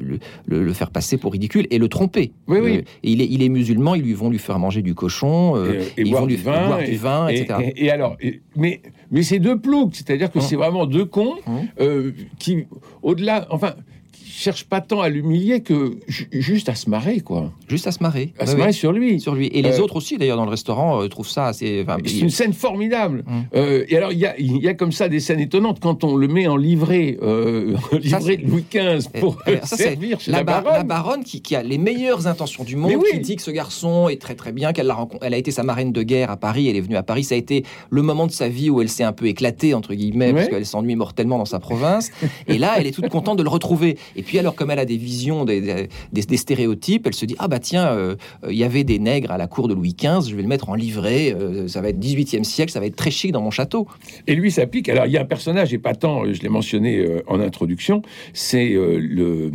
le- 0.00 0.18
le- 0.46 0.64
le 0.64 0.72
faire 0.72 0.90
passer 0.90 1.16
pour 1.16 1.32
ridicule 1.32 1.66
et 1.70 1.78
le 1.78 1.88
tromper. 1.88 2.32
Oui, 2.48 2.58
oui. 2.62 2.76
Euh, 2.78 2.80
et 3.02 3.10
il, 3.12 3.20
est, 3.20 3.26
il 3.30 3.42
est 3.42 3.48
musulman, 3.48 3.94
ils 3.94 4.02
lui 4.02 4.12
vont 4.14 4.30
lui 4.30 4.38
faire 4.38 4.58
manger 4.58 4.82
du 4.82 4.94
cochon, 4.94 5.56
euh, 5.56 5.80
Et, 5.96 6.00
et 6.00 6.04
ils 6.04 6.10
boire 6.10 6.22
vont 6.22 6.26
du 6.26 6.36
lui 6.36 6.42
vin, 6.42 6.66
boire 6.66 6.80
et, 6.80 6.90
du 6.90 6.96
vin, 6.96 7.28
et- 7.28 7.36
etc. 7.40 7.58
et- 7.76 7.84
et 7.86 7.90
alors, 7.90 8.16
et- 8.20 8.40
mais 8.56 8.80
mais 9.10 9.22
c'est 9.22 9.38
deux 9.38 9.58
ploucs, 9.58 9.94
c'est-à-dire 9.94 10.30
que 10.32 10.38
Hum. 10.38 10.44
c'est 10.44 10.56
vraiment 10.56 10.86
deux 10.86 11.04
cons 11.04 11.36
Hum. 11.46 11.66
euh, 11.80 12.12
qui, 12.38 12.66
au-delà, 13.02 13.46
enfin, 13.50 13.74
qui 14.24 14.30
cherchent 14.30 14.64
pas 14.64 14.80
tant 14.80 15.00
à 15.00 15.08
l'humilier 15.08 15.60
que 15.60 15.98
ju- 16.08 16.28
juste 16.32 16.68
à 16.68 16.74
se 16.74 16.88
marrer, 16.90 17.20
quoi, 17.20 17.52
Juste 17.68 17.86
à 17.86 17.92
se 17.92 18.02
marrer. 18.02 18.32
à 18.38 18.46
se 18.46 18.56
marrer 18.56 18.72
sur 18.72 18.92
lui. 18.92 19.20
sur 19.20 19.34
lui. 19.34 19.46
Et 19.48 19.62
les 19.62 19.78
Euh, 19.80 19.82
autres 19.82 19.96
aussi 19.96 20.18
d'ailleurs 20.18 20.36
dans 20.36 20.44
le 20.44 20.50
restaurant 20.50 21.02
euh, 21.02 21.08
trouvent 21.08 21.28
ça 21.28 21.46
assez. 21.46 21.82
enfin, 21.86 21.98
C'est 22.04 22.18
une 22.18 22.30
scène 22.30 22.52
formidable. 22.52 23.24
Hum. 23.26 23.44
Euh, 23.54 23.84
et 23.88 23.96
alors, 23.96 24.12
il 24.12 24.18
y 24.18 24.26
a, 24.26 24.34
y 24.38 24.68
a 24.68 24.74
comme 24.74 24.92
ça 24.92 25.08
des 25.08 25.20
scènes 25.20 25.40
étonnantes 25.40 25.78
quand 25.80 26.04
on 26.04 26.16
le 26.16 26.28
met 26.28 26.46
en 26.46 26.56
c'est- 28.20 28.36
de 28.36 28.46
Louis 28.50 28.64
XV 28.70 29.08
pour 29.20 29.38
ça, 29.64 29.76
servir 29.76 30.20
chez 30.20 30.30
la, 30.30 30.38
la, 30.38 30.44
ba- 30.44 30.60
baronne. 30.60 30.72
la 30.78 30.84
baronne 30.84 31.24
qui, 31.24 31.40
qui 31.40 31.56
a 31.56 31.62
les 31.62 31.78
meilleures 31.78 32.26
intentions 32.26 32.64
du 32.64 32.76
monde, 32.76 32.92
oui. 32.96 33.04
qui 33.12 33.18
dit 33.20 33.36
que 33.36 33.42
ce 33.42 33.50
garçon 33.50 34.08
est 34.08 34.20
très 34.20 34.34
très 34.34 34.52
bien, 34.52 34.72
qu'elle 34.72 34.86
l'a 34.86 35.06
elle 35.22 35.34
a 35.34 35.36
été 35.38 35.50
sa 35.50 35.62
marraine 35.62 35.92
de 35.92 36.02
guerre 36.02 36.30
à 36.30 36.36
Paris, 36.36 36.68
elle 36.68 36.76
est 36.76 36.80
venue 36.80 36.96
à 36.96 37.02
Paris, 37.02 37.24
ça 37.24 37.34
a 37.34 37.38
été 37.38 37.64
le 37.90 38.02
moment 38.02 38.26
de 38.26 38.32
sa 38.32 38.48
vie 38.48 38.70
où 38.70 38.80
elle 38.80 38.88
s'est 38.88 39.04
un 39.04 39.12
peu 39.12 39.26
éclatée 39.26 39.74
entre 39.74 39.94
guillemets 39.94 40.32
parce 40.32 40.48
qu'elle 40.48 40.66
s'ennuie 40.66 40.96
mortellement 40.96 41.38
dans 41.38 41.44
sa 41.44 41.58
province. 41.60 42.10
Et 42.48 42.58
là, 42.58 42.74
elle 42.78 42.86
est 42.86 42.92
toute 42.92 43.08
contente 43.08 43.38
de 43.38 43.42
le 43.42 43.48
retrouver. 43.48 43.96
Et 44.14 44.22
puis 44.22 44.38
alors, 44.38 44.54
comme 44.54 44.70
elle 44.70 44.78
a 44.78 44.84
des 44.84 44.96
visions, 44.96 45.44
des, 45.44 45.88
des, 46.12 46.36
stéréotypes, 46.36 47.06
elle 47.06 47.14
se 47.14 47.24
dit 47.24 47.36
ah 47.38 47.48
bah 47.48 47.58
tiens, 47.58 47.88
euh, 47.88 48.16
il 48.48 48.56
y 48.56 48.64
avait 48.64 48.84
des 48.84 48.98
nègres 48.98 49.30
à 49.30 49.38
la 49.38 49.46
cour 49.46 49.68
de 49.68 49.74
Louis 49.74 49.94
XV, 49.98 50.30
je 50.30 50.36
vais 50.36 50.42
le 50.42 50.48
mettre 50.48 50.68
en 50.68 50.74
livret, 50.74 51.34
euh, 51.34 51.68
ça 51.68 51.80
va 51.80 51.88
être 51.88 51.98
18e 51.98 52.44
siècle, 52.44 52.72
ça 52.72 52.80
va 52.80 52.86
être 52.86 52.96
très 52.96 53.10
chic 53.10 53.32
dans 53.32 53.42
mon 53.42 53.50
château. 53.50 53.86
Et 54.26 54.34
lui 54.34 54.50
s'applique. 54.50 54.88
Alors 54.88 55.06
il 55.06 55.12
y 55.12 55.18
a 55.18 55.22
un 55.22 55.26
personnage 55.26 55.72
épatant, 55.72 56.24
je 56.24 56.40
l'ai 56.42 56.48
mentionné 56.48 57.04
en 57.26 57.40
introduction, 57.40 58.02
c'est 58.32 58.70
le 58.70 59.50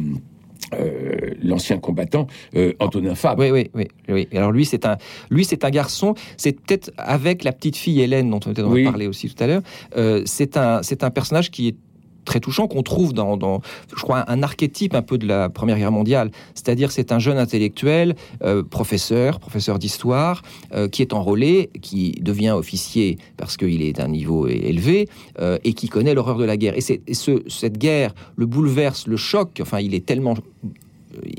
euh, 0.74 1.32
l'ancien 1.44 1.80
combattant 1.80 2.28
euh, 2.56 2.72
Antonin 2.80 3.14
Fabre. 3.14 3.44
Oui, 3.52 3.70
oui, 3.74 3.88
oui, 4.08 4.28
Alors 4.34 4.54
lui, 4.54 4.64
c'est 4.64 4.86
un, 4.86 4.98
lui, 5.30 5.44
c'est 5.44 5.66
un 5.66 5.70
garçon. 5.70 6.14
C'est 6.38 6.54
peut-être 6.54 6.92
avec 6.98 7.44
la 7.44 7.52
petite 7.52 7.76
fille 7.76 8.00
Hélène 8.00 8.30
dont 8.30 8.40
on, 8.46 8.52
a 8.52 8.84
parlé 8.84 9.08
aussi 9.08 9.30
tout 9.30 9.44
à 9.44 9.48
l'heure. 9.48 9.62
Euh, 9.98 10.22
c'est 10.26 10.56
un, 10.56 10.82
c'est 10.82 11.04
un 11.04 11.10
personnage 11.10 11.52
qui 11.52 11.68
est 11.68 11.76
très 12.26 12.40
touchant 12.40 12.68
qu'on 12.68 12.84
trouve 12.84 13.14
dans, 13.14 13.62
je 13.96 14.02
crois, 14.02 14.30
un 14.30 14.44
archétype 14.44 14.96
un 14.96 15.02
peu 15.02 15.18
de 15.18 15.28
la 15.28 15.50
Première 15.50 15.78
Guerre 15.78 15.92
mondiale. 15.92 16.32
C'est-à-dire, 16.54 16.92
c'est 16.92 17.12
un 17.12 17.20
jeune 17.20 17.38
intellectuel, 17.38 18.16
euh, 18.44 18.64
professeur, 18.64 19.40
professeur 19.40 19.80
d'histoire, 19.80 20.42
euh, 20.74 20.88
qui 20.88 21.02
est 21.02 21.14
enrôlé, 21.14 21.70
qui 21.82 22.12
devient 22.22 22.52
officier 22.52 23.18
parce 23.38 23.58
qu'il 23.58 23.82
est 23.82 23.94
d'un 23.94 24.08
niveau 24.08 24.48
élevé 24.48 25.08
euh, 25.40 25.58
et 25.64 25.74
qui 25.74 25.88
connaît 25.90 26.14
l'horreur 26.14 26.38
de 26.38 26.46
la 26.46 26.58
guerre. 26.58 26.76
Et, 26.78 27.02
et 27.08 27.14
ce, 27.14 27.44
cette 27.48 27.78
guerre 27.78 28.14
le 28.36 28.46
bouleverse, 28.46 29.08
le 29.08 29.18
choc. 29.18 29.60
Enfin, 29.62 29.80
il 29.80 29.94
est 29.94 30.06
tellement 30.06 30.36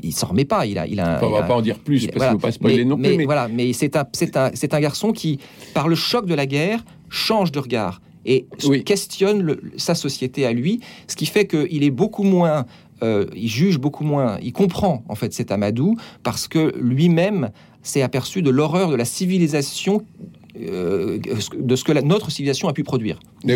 il 0.03 0.13
s'en 0.13 0.27
remet 0.27 0.45
pas. 0.45 0.65
Il 0.65 0.77
a, 0.77 0.87
il 0.87 0.99
a. 0.99 1.19
On 1.23 1.29
va 1.31 1.43
pas 1.43 1.55
en 1.55 1.61
dire 1.61 1.79
plus 1.79 2.07
parce 2.07 2.25
qu'il 2.25 2.35
ne 2.35 2.41
pas 2.41 2.51
spoiler 2.51 2.85
non 2.85 2.95
plus. 2.95 3.17
Mais, 3.17 3.25
voilà, 3.25 3.47
mais 3.47 3.73
c'est 3.73 3.95
un, 3.95 4.05
c'est 4.13 4.37
un, 4.37 4.51
c'est 4.53 4.73
un 4.73 4.79
garçon 4.79 5.11
qui, 5.11 5.39
par 5.73 5.87
le 5.87 5.95
choc 5.95 6.25
de 6.25 6.35
la 6.35 6.45
guerre, 6.45 6.83
change 7.09 7.51
de 7.51 7.59
regard 7.59 8.01
et 8.25 8.45
questionne 8.85 9.57
sa 9.77 9.95
société 9.95 10.45
à 10.45 10.53
lui, 10.53 10.79
ce 11.07 11.15
qui 11.15 11.25
fait 11.25 11.45
qu'il 11.45 11.83
est 11.83 11.91
beaucoup 11.91 12.23
moins, 12.23 12.65
euh, 13.01 13.25
il 13.35 13.49
juge 13.49 13.79
beaucoup 13.79 14.03
moins, 14.03 14.37
il 14.41 14.53
comprend 14.53 15.03
en 15.09 15.15
fait 15.15 15.33
cet 15.33 15.51
Amadou 15.51 15.95
parce 16.23 16.47
que 16.47 16.73
lui-même 16.77 17.49
s'est 17.81 18.01
aperçu 18.01 18.41
de 18.41 18.49
l'horreur 18.49 18.89
de 18.89 18.95
la 18.95 19.05
civilisation 19.05 20.05
euh, 20.55 21.17
de 21.59 21.75
ce 21.75 21.83
que 21.83 21.91
notre 22.01 22.29
civilisation 22.29 22.67
a 22.67 22.73
pu 22.73 22.83
produire. 22.83 23.19
Et 23.47 23.55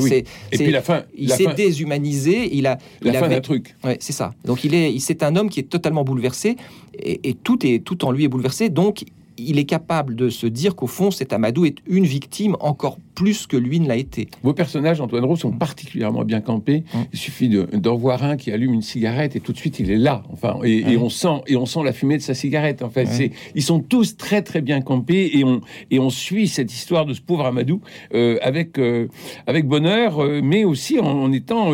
puis 0.52 0.72
la 0.72 0.82
fin, 0.82 1.04
il 1.16 1.32
s'est 1.32 1.54
déshumanisé. 1.54 2.56
Il 2.56 2.66
a 2.66 2.80
la 3.02 3.14
fin 3.14 3.30
d'un 3.30 3.40
truc. 3.40 3.76
Ouais, 3.84 3.98
c'est 4.00 4.14
ça. 4.14 4.34
Donc 4.46 4.64
il 4.64 4.74
est, 4.74 4.98
c'est 5.00 5.22
un 5.24 5.36
homme 5.36 5.50
qui 5.50 5.60
est 5.60 5.70
totalement 5.70 6.04
bouleversé 6.04 6.56
et, 6.98 7.30
et, 7.30 7.34
tout 7.36 7.66
est 7.66 7.84
tout 7.84 8.04
en 8.04 8.12
lui 8.12 8.24
est 8.24 8.28
bouleversé. 8.28 8.70
Donc 8.70 9.06
il 9.38 9.60
est 9.60 9.66
capable 9.66 10.16
de 10.16 10.30
se 10.30 10.48
dire 10.48 10.76
qu'au 10.76 10.88
fond, 10.88 11.12
cet 11.12 11.34
Amadou 11.34 11.66
est 11.66 11.78
une 11.86 12.06
victime 12.06 12.58
encore 12.60 12.98
plus 13.18 13.48
que 13.48 13.58
lui 13.58 13.80
ne 13.80 13.88
l'a 13.88 13.96
été. 13.96 14.28
Vos 14.44 14.54
personnages, 14.54 15.02
Antoine 15.02 15.26
Rose, 15.26 15.40
sont 15.40 15.52
particulièrement 15.52 16.24
bien 16.24 16.40
campés. 16.40 16.84
Mm. 16.94 16.98
Il 17.14 17.18
suffit 17.18 17.50
d'en 17.50 17.96
voir 17.96 18.24
un 18.24 18.38
qui 18.38 18.52
allume 18.52 18.76
une 18.76 18.84
cigarette 18.84 19.36
et 19.36 19.40
tout 19.40 19.54
de 19.54 19.58
suite 19.58 19.80
il 19.80 19.90
est 19.90 19.98
là. 19.98 20.22
Enfin, 20.32 20.60
et, 20.64 20.98
on 20.98 21.10
sent 21.10 21.42
et 21.48 21.56
on 21.56 21.66
sent 21.66 21.80
la 21.84 21.94
fumée 21.94 22.18
de 22.18 22.22
sa 22.22 22.36
cigarette. 22.36 22.84
En 22.84 22.92
fait, 22.92 23.08
c'est 23.08 23.32
ils 23.56 23.64
sont 23.64 23.80
tous 23.80 24.18
très 24.18 24.44
très 24.44 24.62
bien 24.62 24.82
campés 24.82 25.32
et 25.34 25.44
on 25.44 25.62
et 25.90 25.98
on 25.98 26.12
suit 26.12 26.48
cette 26.48 26.72
histoire 26.72 27.08
de 27.08 27.14
ce 27.14 27.22
pauvre 27.22 27.48
Amadou 27.48 27.82
euh, 28.14 28.38
avec 28.44 28.78
euh, 28.78 29.08
avec 29.48 29.66
bonheur, 29.66 30.24
euh, 30.24 30.42
mais 30.44 30.64
aussi 30.64 31.00
en, 31.00 31.32
étant 31.32 31.72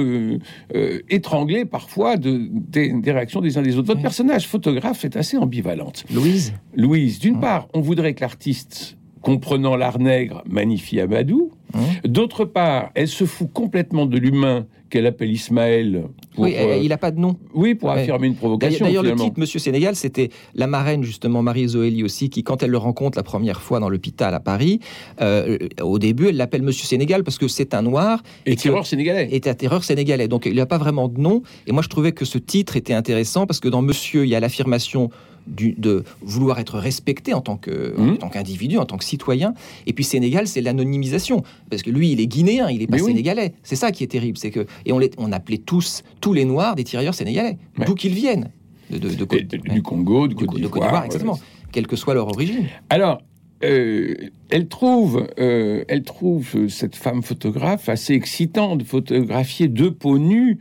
étranglé 1.10 1.66
parfois 1.66 2.16
de, 2.16 2.48
des, 2.50 2.94
réactions 3.12 3.42
des 3.42 3.58
uns 3.58 3.62
des 3.62 3.76
autres. 3.78 3.88
Votre 3.88 4.02
personnage 4.02 4.48
photographe 4.48 5.04
est 5.04 5.18
assez 5.18 5.36
ambivalente. 5.36 6.06
Louise? 6.14 6.54
Louise, 6.74 7.20
d'une 7.20 7.42
part 7.42 7.68
on 7.74 7.82
voudrait 7.82 8.14
que 8.14 8.22
l'artiste, 8.22 8.98
comprenant 9.24 9.76
l'art 9.76 10.00
nègre, 10.00 10.44
magnifie 10.48 11.00
Amadou. 11.00 11.52
Hein 11.74 11.80
D'autre 12.06 12.46
part, 12.46 12.92
elle 12.94 13.08
se 13.08 13.26
fout 13.26 13.50
complètement 13.52 14.06
de 14.06 14.18
l'humain 14.18 14.68
qu'elle 14.92 15.08
appelle 15.08 15.32
Ismaël. 15.32 16.04
oui, 16.38 16.54
euh, 16.56 16.78
il 16.78 16.90
n'a 16.90 17.00
pas 17.00 17.10
de 17.10 17.20
nom. 17.20 17.36
Oui, 17.56 17.74
pour 17.74 17.90
affirmer 17.90 18.28
une 18.28 18.36
provocation. 18.36 18.86
D'ailleurs, 18.86 19.02
le 19.02 19.16
titre 19.16 19.40
Monsieur 19.40 19.58
Sénégal, 19.58 19.96
c'était 19.96 20.30
la 20.54 20.68
marraine, 20.68 21.04
justement, 21.04 21.42
Marie 21.42 21.68
Zoélie 21.70 22.04
aussi, 22.04 22.30
qui, 22.30 22.44
quand 22.44 22.62
elle 22.62 22.70
le 22.70 22.78
rencontre 22.78 23.18
la 23.18 23.24
première 23.24 23.62
fois 23.62 23.80
dans 23.80 23.90
l'hôpital 23.90 24.36
à 24.36 24.40
Paris, 24.40 24.82
euh, 25.20 25.58
au 25.82 25.98
début, 25.98 26.28
elle 26.28 26.38
l'appelle 26.38 26.62
Monsieur 26.62 26.86
Sénégal 26.86 27.24
parce 27.24 27.40
que 27.40 27.48
c'est 27.48 27.74
un 27.74 27.82
noir. 27.82 28.22
Et, 28.46 28.56
terreur 28.56 28.86
sénégalais. 28.86 29.30
Et 29.32 29.42
un 29.50 29.54
terreur 29.56 29.84
sénégalais. 29.84 30.28
Donc, 30.28 30.46
il 30.46 30.54
n'a 30.56 30.68
pas 30.68 30.78
vraiment 30.78 31.08
de 31.08 31.20
nom. 31.20 31.42
Et 31.66 31.72
moi, 31.72 31.82
je 31.82 31.90
trouvais 31.90 32.12
que 32.12 32.26
ce 32.26 32.38
titre 32.38 32.78
était 32.78 32.94
intéressant 32.94 33.48
parce 33.48 33.60
que 33.60 33.70
dans 33.70 33.82
Monsieur, 33.82 34.26
il 34.26 34.30
y 34.30 34.36
a 34.36 34.40
l'affirmation 34.40 35.10
de 35.48 36.04
vouloir 36.22 36.60
être 36.60 36.78
respecté 36.78 37.34
en 37.34 37.42
tant 37.42 37.58
que 37.58 37.94
mmh. 37.98 38.18
tant 38.18 38.30
qu'individu, 38.30 38.78
en 38.78 38.86
tant 38.86 38.98
que 38.98 39.04
citoyen. 39.04 39.54
Et 39.86 39.94
puis 39.94 40.04
Sénégal, 40.04 40.48
c'est 40.48 40.62
l'anonymisation, 40.62 41.44
parce 41.70 41.82
que 41.82 41.90
lui, 41.90 42.12
il 42.12 42.20
est 42.20 42.28
guinéen, 42.28 42.70
il 42.70 42.82
est 42.82 42.88
pas 42.88 42.98
sénégalais. 42.98 43.54
C'est 43.64 43.76
ça 43.76 43.92
qui 43.92 44.04
est 44.04 44.08
terrible, 44.08 44.38
c'est 44.38 44.52
que 44.52 44.66
et 44.86 44.92
on, 44.92 45.00
les, 45.00 45.12
on 45.18 45.32
appelait 45.32 45.58
tous 45.58 46.04
tous 46.22 46.34
les 46.34 46.46
Noirs 46.46 46.76
des 46.76 46.84
tirailleurs 46.84 47.16
sénégalais, 47.16 47.58
d'où 47.86 47.96
qu'ils 47.96 48.14
viennent, 48.14 48.50
de, 48.90 48.98
du 49.74 49.82
Congo, 49.82 50.28
du 50.28 50.36
Côte 50.36 50.56
d'Ivoire, 50.56 51.06
exactement, 51.06 51.40
quelle 51.72 51.88
que 51.88 51.96
soit 51.96 52.14
leur 52.14 52.28
origine. 52.28 52.68
Alors. 52.90 53.22
Euh, 53.64 54.16
elle 54.50 54.68
trouve, 54.68 55.26
euh, 55.40 55.86
elle 55.88 56.04
trouve 56.04 56.50
euh, 56.56 56.68
cette 56.68 56.98
femme 56.98 57.24
photographe 57.24 57.88
assez 57.88 58.14
excitante 58.14 58.80
de 58.80 58.84
photographier 58.84 59.70
deux 59.70 59.94
peaux 59.94 60.20
nues 60.20 60.60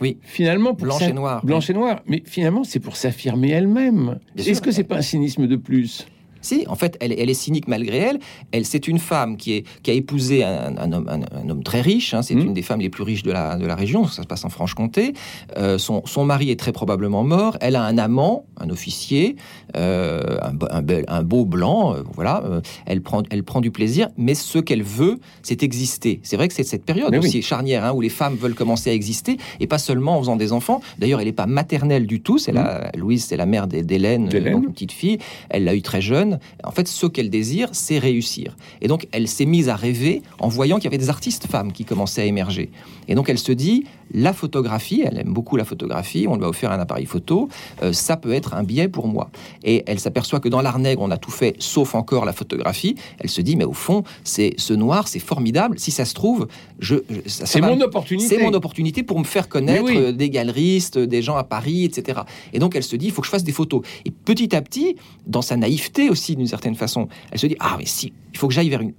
oui. 0.00 0.18
Finalement, 0.22 0.72
blanche 0.72 1.02
et 1.02 1.12
noire. 1.12 1.44
Blanche 1.44 1.70
et 1.70 1.74
noire. 1.74 2.02
Mais 2.06 2.22
finalement, 2.24 2.64
c'est 2.64 2.80
pour 2.80 2.96
s'affirmer 2.96 3.50
elle-même. 3.50 4.18
Est-ce 4.36 4.62
que 4.62 4.70
c'est 4.70 4.84
pas 4.84 4.96
un 4.96 5.02
cynisme 5.02 5.46
de 5.46 5.56
plus? 5.56 6.06
Si, 6.42 6.64
en 6.68 6.74
fait, 6.74 6.96
elle, 7.00 7.12
est 7.12 7.34
cynique 7.34 7.68
malgré 7.68 7.98
elle. 7.98 8.18
Elle, 8.52 8.64
c'est 8.64 8.88
une 8.88 8.98
femme 8.98 9.36
qui, 9.36 9.52
est, 9.52 9.64
qui 9.82 9.90
a 9.90 9.94
épousé 9.94 10.44
un, 10.44 10.92
homme, 10.92 11.08
un, 11.08 11.48
homme, 11.48 11.62
très 11.62 11.80
riche. 11.80 12.14
Hein. 12.14 12.22
c'est 12.22 12.34
mmh. 12.34 12.40
une 12.40 12.54
des 12.54 12.62
femmes 12.62 12.80
les 12.80 12.88
plus 12.88 13.02
riches 13.02 13.22
de 13.22 13.32
la, 13.32 13.56
de 13.56 13.66
la 13.66 13.74
région. 13.74 14.06
Ça 14.06 14.22
se 14.22 14.26
passe 14.26 14.44
en 14.44 14.48
Franche-Comté. 14.48 15.12
Euh, 15.56 15.78
son, 15.78 16.02
son, 16.06 16.24
mari 16.24 16.50
est 16.50 16.58
très 16.58 16.72
probablement 16.72 17.24
mort. 17.24 17.56
Elle 17.60 17.76
a 17.76 17.82
un 17.82 17.98
amant, 17.98 18.44
un 18.58 18.70
officier, 18.70 19.36
euh, 19.76 20.38
un, 20.42 20.82
un, 21.08 21.22
beau 21.22 21.44
blanc. 21.44 21.94
Euh, 21.94 22.02
voilà. 22.14 22.42
elle 22.86 23.02
prend, 23.02 23.22
elle 23.30 23.44
prend 23.44 23.60
du 23.60 23.70
plaisir. 23.70 24.08
Mais 24.16 24.34
ce 24.34 24.58
qu'elle 24.58 24.82
veut, 24.82 25.18
c'est 25.42 25.62
exister. 25.62 26.20
C'est 26.22 26.36
vrai 26.36 26.48
que 26.48 26.54
c'est 26.54 26.64
cette 26.64 26.84
période 26.84 27.14
aussi 27.14 27.42
charnière 27.42 27.84
hein, 27.84 27.92
où 27.92 28.00
les 28.00 28.08
femmes 28.08 28.36
veulent 28.36 28.54
commencer 28.54 28.90
à 28.90 28.94
exister 28.94 29.38
et 29.60 29.66
pas 29.66 29.78
seulement 29.78 30.16
en 30.16 30.20
faisant 30.20 30.36
des 30.36 30.52
enfants. 30.52 30.80
D'ailleurs, 30.98 31.20
elle 31.20 31.26
n'est 31.26 31.32
pas 31.32 31.46
maternelle 31.46 32.06
du 32.06 32.20
tout. 32.20 32.38
C'est 32.38 32.52
la 32.52 32.90
mmh. 32.94 32.98
Louise, 32.98 33.24
c'est 33.24 33.36
la 33.36 33.46
mère 33.46 33.66
d'Hélène, 33.66 34.28
une 34.32 34.72
petite 34.72 34.92
fille. 34.92 35.18
Elle 35.48 35.64
l'a 35.64 35.74
eu 35.74 35.82
très 35.82 36.00
jeune. 36.00 36.29
En 36.64 36.70
fait, 36.70 36.88
ce 36.88 37.06
qu'elle 37.06 37.30
désire, 37.30 37.68
c'est 37.72 37.98
réussir. 37.98 38.56
Et 38.80 38.88
donc, 38.88 39.06
elle 39.12 39.28
s'est 39.28 39.46
mise 39.46 39.68
à 39.68 39.76
rêver 39.76 40.22
en 40.38 40.48
voyant 40.48 40.76
qu'il 40.76 40.84
y 40.84 40.88
avait 40.88 40.98
des 40.98 41.10
artistes 41.10 41.46
femmes 41.46 41.72
qui 41.72 41.84
commençaient 41.84 42.22
à 42.22 42.26
émerger. 42.26 42.70
Et 43.08 43.14
donc, 43.14 43.28
elle 43.28 43.38
se 43.38 43.52
dit, 43.52 43.84
la 44.12 44.32
photographie, 44.32 45.02
elle 45.04 45.18
aime 45.18 45.32
beaucoup 45.32 45.56
la 45.56 45.64
photographie, 45.64 46.26
on 46.28 46.36
lui 46.36 46.44
a 46.44 46.48
offert 46.48 46.72
un 46.72 46.78
appareil 46.78 47.06
photo, 47.06 47.48
euh, 47.82 47.92
ça 47.92 48.16
peut 48.16 48.32
être 48.32 48.54
un 48.54 48.62
biais 48.62 48.88
pour 48.88 49.06
moi. 49.06 49.30
Et 49.64 49.84
elle 49.86 49.98
s'aperçoit 49.98 50.40
que 50.40 50.48
dans 50.48 50.62
l'art 50.62 50.78
nègre, 50.78 51.02
on 51.02 51.10
a 51.10 51.16
tout 51.16 51.30
fait, 51.30 51.56
sauf 51.58 51.94
encore 51.94 52.24
la 52.24 52.32
photographie. 52.32 52.96
Elle 53.18 53.30
se 53.30 53.40
dit, 53.40 53.56
mais 53.56 53.64
au 53.64 53.72
fond, 53.72 54.04
c'est 54.24 54.54
ce 54.56 54.72
noir, 54.74 55.08
c'est 55.08 55.20
formidable. 55.20 55.78
Si 55.78 55.90
ça 55.90 56.04
se 56.04 56.14
trouve, 56.14 56.48
je, 56.78 56.96
c'est 57.26 57.60
mon 57.60 57.80
opportunité. 57.80 58.36
C'est 58.36 58.42
mon 58.42 58.52
opportunité 58.52 59.02
pour 59.02 59.18
me 59.18 59.24
faire 59.24 59.48
connaître 59.48 60.10
des 60.10 60.30
galeristes, 60.30 60.98
des 60.98 61.22
gens 61.22 61.36
à 61.36 61.44
Paris, 61.44 61.84
etc. 61.84 62.20
Et 62.52 62.58
donc, 62.58 62.76
elle 62.76 62.82
se 62.82 62.96
dit, 62.96 63.06
il 63.06 63.12
faut 63.12 63.22
que 63.22 63.26
je 63.26 63.32
fasse 63.32 63.44
des 63.44 63.52
photos. 63.52 63.82
Et 64.04 64.10
petit 64.10 64.54
à 64.54 64.62
petit, 64.62 64.96
dans 65.26 65.42
sa 65.42 65.56
naïveté 65.56 66.10
aussi, 66.10 66.19
d'une 66.28 66.46
certaine 66.46 66.74
façon, 66.74 67.08
elle 67.30 67.38
se 67.38 67.46
dit, 67.46 67.56
ah, 67.60 67.76
mais 67.78 67.86
si, 67.86 68.12
il 68.32 68.38
faut 68.38 68.48
que 68.48 68.54
j'aille 68.54 68.70
vers 68.70 68.80
une... 68.80 68.92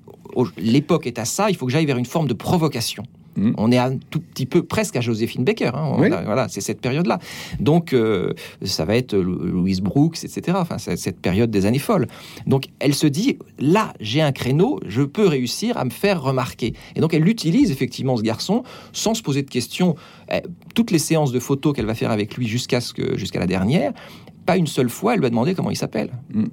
L'époque 0.58 1.08
est 1.08 1.20
à 1.20 1.26
ça, 1.26 1.50
il 1.50 1.56
faut 1.56 1.66
que 1.66 1.72
j'aille 1.72 1.86
vers 1.86 1.98
une 1.98 2.06
forme 2.06 2.28
de 2.28 2.34
provocation. 2.34 3.04
Mm. 3.36 3.52
On 3.58 3.72
est 3.72 3.78
un 3.78 3.98
tout 3.98 4.20
petit 4.20 4.46
peu 4.46 4.64
presque 4.64 4.96
à 4.96 5.02
Joséphine 5.02 5.44
Baker. 5.44 5.72
Hein. 5.74 5.96
voilà, 5.98 6.48
c'est 6.50 6.62
cette 6.62 6.82
période-là. 6.82 7.20
Donc, 7.60 7.94
euh, 7.94 8.34
ça 8.64 8.86
va 8.86 8.96
être 8.96 9.16
Louise 9.16 9.82
Brooks, 9.82 10.24
etc. 10.24 10.58
Enfin, 10.60 10.78
cette 10.78 11.20
période 11.20 11.52
des 11.52 11.66
années 11.66 11.80
folles. 11.80 12.08
Donc, 12.48 12.66
elle 12.80 12.94
se 12.94 13.08
dit 13.08 13.38
là, 13.60 13.94
j'ai 14.00 14.22
un 14.22 14.32
créneau, 14.32 14.80
je 14.86 15.02
peux 15.02 15.28
réussir 15.28 15.78
à 15.78 15.86
me 15.86 15.90
faire 15.90 16.22
remarquer. 16.22 16.74
Et 16.96 17.02
donc, 17.02 17.14
elle 17.14 17.28
utilise 17.28 17.72
effectivement 17.72 18.18
ce 18.18 18.24
garçon 18.24 18.64
sans 18.94 19.14
se 19.14 19.22
poser 19.22 19.44
de 19.44 19.50
questions. 19.50 19.96
Eh, 20.32 20.42
toutes 20.76 20.92
les 20.92 21.00
séances 21.00 21.32
de 21.32 21.40
photos 21.40 21.74
qu'elle 21.74 21.86
va 21.86 21.96
faire 21.96 22.12
avec 22.12 22.36
lui 22.36 22.48
jusqu'à 22.48 22.82
ce 22.82 22.94
que 22.94 23.18
jusqu'à 23.18 23.40
la 23.40 23.48
dernière, 23.48 23.94
pas 24.46 24.58
une 24.58 24.68
seule 24.68 24.90
fois, 24.90 25.14
elle 25.14 25.20
lui 25.20 25.28
a 25.28 25.30
demandé 25.30 25.54
comment 25.56 25.72
il 25.72 25.78
s'appelle. 25.78 26.12
Mm. 26.34 26.46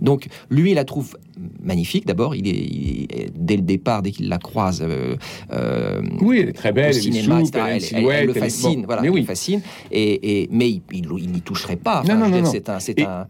Donc 0.00 0.26
lui, 0.50 0.72
il 0.72 0.74
la 0.74 0.84
trouve 0.84 1.16
magnifique. 1.62 2.06
D'abord, 2.06 2.34
il 2.34 2.48
est, 2.48 3.30
dès 3.34 3.56
le 3.56 3.62
départ, 3.62 4.02
dès 4.02 4.10
qu'il 4.10 4.28
la 4.28 4.38
croise, 4.38 4.82
euh, 4.82 5.16
euh, 5.52 6.02
oui, 6.20 6.40
elle 6.42 6.48
est 6.50 6.52
très 6.52 6.72
belle, 6.72 6.90
au 6.90 6.92
cinéma, 6.92 7.42
elle, 7.68 7.82
elle, 7.92 8.26
le 8.26 8.32
fascine, 8.32 8.84
voilà, 8.86 9.02
mais 9.02 9.08
oui. 9.08 9.24
fascine. 9.24 9.60
Et, 9.90 10.48
mais 10.50 10.80
il 10.92 11.30
n'y 11.32 11.40
toucherait 11.40 11.76
pas. 11.76 12.02
non, 12.06 12.16
non, 12.16 12.28
non, 12.28 12.44
C'est 12.44 12.68
un, 12.68 12.80
c'est 12.80 13.00
un. 13.00 13.26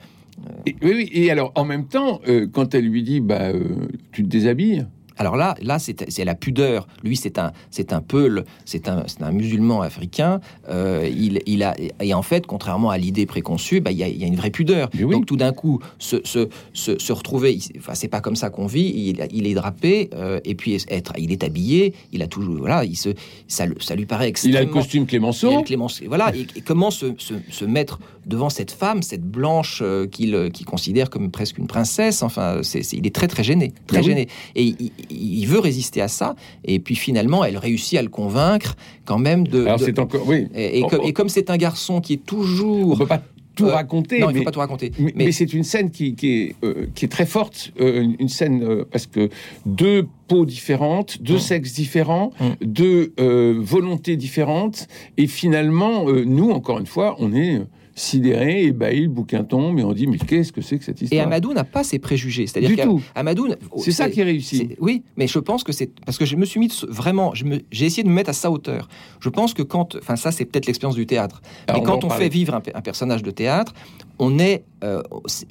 Et, 0.66 0.76
oui, 0.82 1.10
et 1.12 1.30
alors 1.30 1.52
en 1.56 1.64
même 1.64 1.86
temps, 1.86 2.20
euh, 2.28 2.46
quand 2.50 2.74
elle 2.74 2.86
lui 2.86 3.02
dit, 3.02 3.20
bah, 3.20 3.50
tu 4.12 4.22
te 4.22 4.28
déshabilles. 4.28 4.86
Alors 5.18 5.36
là, 5.36 5.54
là, 5.62 5.78
c'est 5.78 6.24
la 6.24 6.34
pudeur. 6.34 6.86
Lui, 7.02 7.16
c'est 7.16 7.38
un, 7.38 7.52
c'est 7.70 7.92
un 7.92 8.00
peul, 8.00 8.44
c'est 8.64 8.88
un, 8.88 9.04
un, 9.20 9.32
musulman 9.32 9.82
africain. 9.82 10.40
Euh, 10.68 11.08
il, 11.10 11.40
il, 11.46 11.62
a, 11.62 11.74
et 12.00 12.14
en 12.14 12.22
fait, 12.22 12.46
contrairement 12.46 12.90
à 12.90 12.98
l'idée 12.98 13.26
préconçue, 13.26 13.80
bah, 13.80 13.90
il, 13.90 13.98
y 13.98 14.02
a, 14.02 14.08
il 14.08 14.16
y, 14.16 14.24
a, 14.24 14.26
une 14.26 14.36
vraie 14.36 14.50
pudeur. 14.50 14.88
Donc 14.90 15.26
tout 15.26 15.36
d'un 15.36 15.52
coup, 15.52 15.80
se, 15.98 16.16
se, 16.24 16.48
se, 16.72 16.98
se 16.98 17.12
retrouver, 17.12 17.58
enfin, 17.78 17.94
c'est 17.94 18.08
pas 18.08 18.20
comme 18.20 18.36
ça 18.36 18.50
qu'on 18.50 18.66
vit. 18.66 18.92
Il, 19.08 19.26
il, 19.32 19.46
est 19.46 19.54
drapé 19.54 20.10
euh, 20.14 20.40
et 20.44 20.54
puis 20.54 20.82
être, 20.88 21.12
il 21.18 21.32
est 21.32 21.42
habillé. 21.42 21.94
Il 22.12 22.22
a 22.22 22.26
toujours, 22.26 22.56
voilà, 22.56 22.84
il 22.84 22.96
se, 22.96 23.10
ça, 23.48 23.64
ça 23.80 23.94
lui 23.94 24.06
paraît 24.06 24.28
extrêmement. 24.28 24.58
Il 24.58 24.62
a 24.62 24.64
le 24.64 24.72
costume 24.72 25.06
Clémenceau. 25.06 25.50
Il 25.50 25.64
Clémenceau 25.64 26.04
voilà. 26.06 26.32
Et, 26.34 26.46
comment 26.60 26.90
se, 26.90 27.14
se, 27.18 27.64
mettre 27.64 27.98
devant 28.26 28.50
cette 28.50 28.70
femme, 28.70 29.02
cette 29.02 29.24
blanche 29.24 29.80
euh, 29.82 30.06
qu'il, 30.06 30.50
considère 30.66 31.10
comme 31.10 31.30
presque 31.30 31.58
une 31.58 31.66
princesse? 31.66 32.22
Enfin, 32.22 32.60
c'est, 32.62 32.92
il 32.92 33.06
est 33.06 33.14
très 33.14 33.28
très 33.28 33.42
gêné, 33.42 33.72
très 33.86 34.02
gêné. 34.02 34.28
Et 34.54 34.74
il, 34.78 34.92
il, 35.10 35.46
veut 35.46 35.58
résister 35.58 36.00
à 36.00 36.08
ça. 36.08 36.34
Et 36.64 36.78
puis 36.78 36.94
finalement, 36.94 37.44
elle 37.44 37.58
réussit 37.58 37.98
à 37.98 38.02
le 38.02 38.08
convaincre 38.08 38.76
quand 39.04 39.18
même 39.18 39.46
de. 39.46 39.64
Alors 39.66 39.80
c'est 39.80 39.98
encore 39.98 40.26
oui. 40.26 40.48
Et, 40.54 40.80
et, 40.80 41.12
comme 41.12 41.28
c'est 41.28 41.50
un 41.50 41.56
garçon 41.56 42.00
qui 42.00 42.14
est 42.14 42.24
toujours. 42.24 42.92
On 42.92 42.96
peut 42.96 43.06
pas 43.06 43.22
tout 43.58 43.66
euh, 43.66 43.74
raconter. 43.74 44.20
Non, 44.20 44.30
il 44.30 44.38
faut 44.38 44.44
pas 44.44 44.50
tout 44.52 44.60
raconter. 44.60 44.92
Mais, 44.98 45.12
mais 45.14 45.32
c'est 45.32 45.52
une 45.52 45.64
scène 45.64 45.90
qui, 45.90 46.14
qui 46.14 46.32
est, 46.32 46.54
euh, 46.64 46.86
qui 46.94 47.04
est 47.04 47.08
très 47.08 47.26
forte, 47.26 47.72
euh, 47.80 48.06
une 48.18 48.28
scène 48.28 48.84
parce 48.90 49.06
que 49.06 49.28
deux 49.66 50.06
peaux 50.28 50.46
différentes, 50.46 51.20
deux 51.20 51.36
mmh. 51.36 51.40
sexes 51.40 51.72
différents, 51.74 52.32
mmh. 52.40 52.64
deux 52.64 53.12
volontés 53.58 54.16
différentes, 54.16 54.86
et 55.16 55.26
finalement, 55.26 56.04
nous, 56.04 56.50
encore 56.50 56.78
une 56.78 56.86
fois, 56.86 57.16
on 57.18 57.34
est 57.34 57.60
sidéré, 57.98 58.64
ébahi, 58.64 59.02
le 59.02 59.08
bouquin 59.08 59.44
tombe, 59.44 59.78
et 59.78 59.84
on 59.84 59.92
dit 59.92 60.06
mais 60.06 60.18
qu'est-ce 60.18 60.52
que 60.52 60.60
c'est 60.60 60.78
que 60.78 60.84
cette 60.84 61.02
histoire? 61.02 61.20
Et 61.20 61.22
Amadou 61.22 61.52
n'a 61.52 61.64
pas 61.64 61.82
ses 61.82 61.98
préjugés, 61.98 62.46
c'est-à-dire 62.46 62.76
qu'Amadou, 62.76 63.48
c'est 63.78 63.92
ça 63.92 64.08
qui 64.08 64.20
est 64.20 64.24
réussi. 64.24 64.76
oui, 64.80 65.02
mais 65.16 65.26
je 65.26 65.38
pense 65.38 65.64
que 65.64 65.72
c'est 65.72 65.90
parce 66.04 66.16
que 66.16 66.24
je 66.24 66.36
me 66.36 66.44
suis 66.44 66.60
mis 66.60 66.70
vraiment, 66.88 67.32
j'ai 67.34 67.86
essayé 67.86 68.02
de 68.02 68.08
me 68.08 68.14
mettre 68.14 68.30
à 68.30 68.34
sa 68.34 68.50
hauteur. 68.50 68.88
Je 69.20 69.28
pense 69.28 69.52
que 69.52 69.62
quand, 69.62 69.96
enfin 69.96 70.16
ça 70.16 70.30
c'est 70.30 70.44
peut-être 70.44 70.66
l'expérience 70.66 70.94
du 70.94 71.06
théâtre, 71.06 71.42
mais 71.72 71.82
quand 71.82 72.04
on, 72.04 72.10
fait 72.10 72.28
vivre 72.28 72.54
un, 72.54 72.60
personnage 72.60 73.22
de 73.22 73.30
théâtre, 73.30 73.74
on 74.18 74.38
est, 74.38 74.64
euh, 74.84 75.02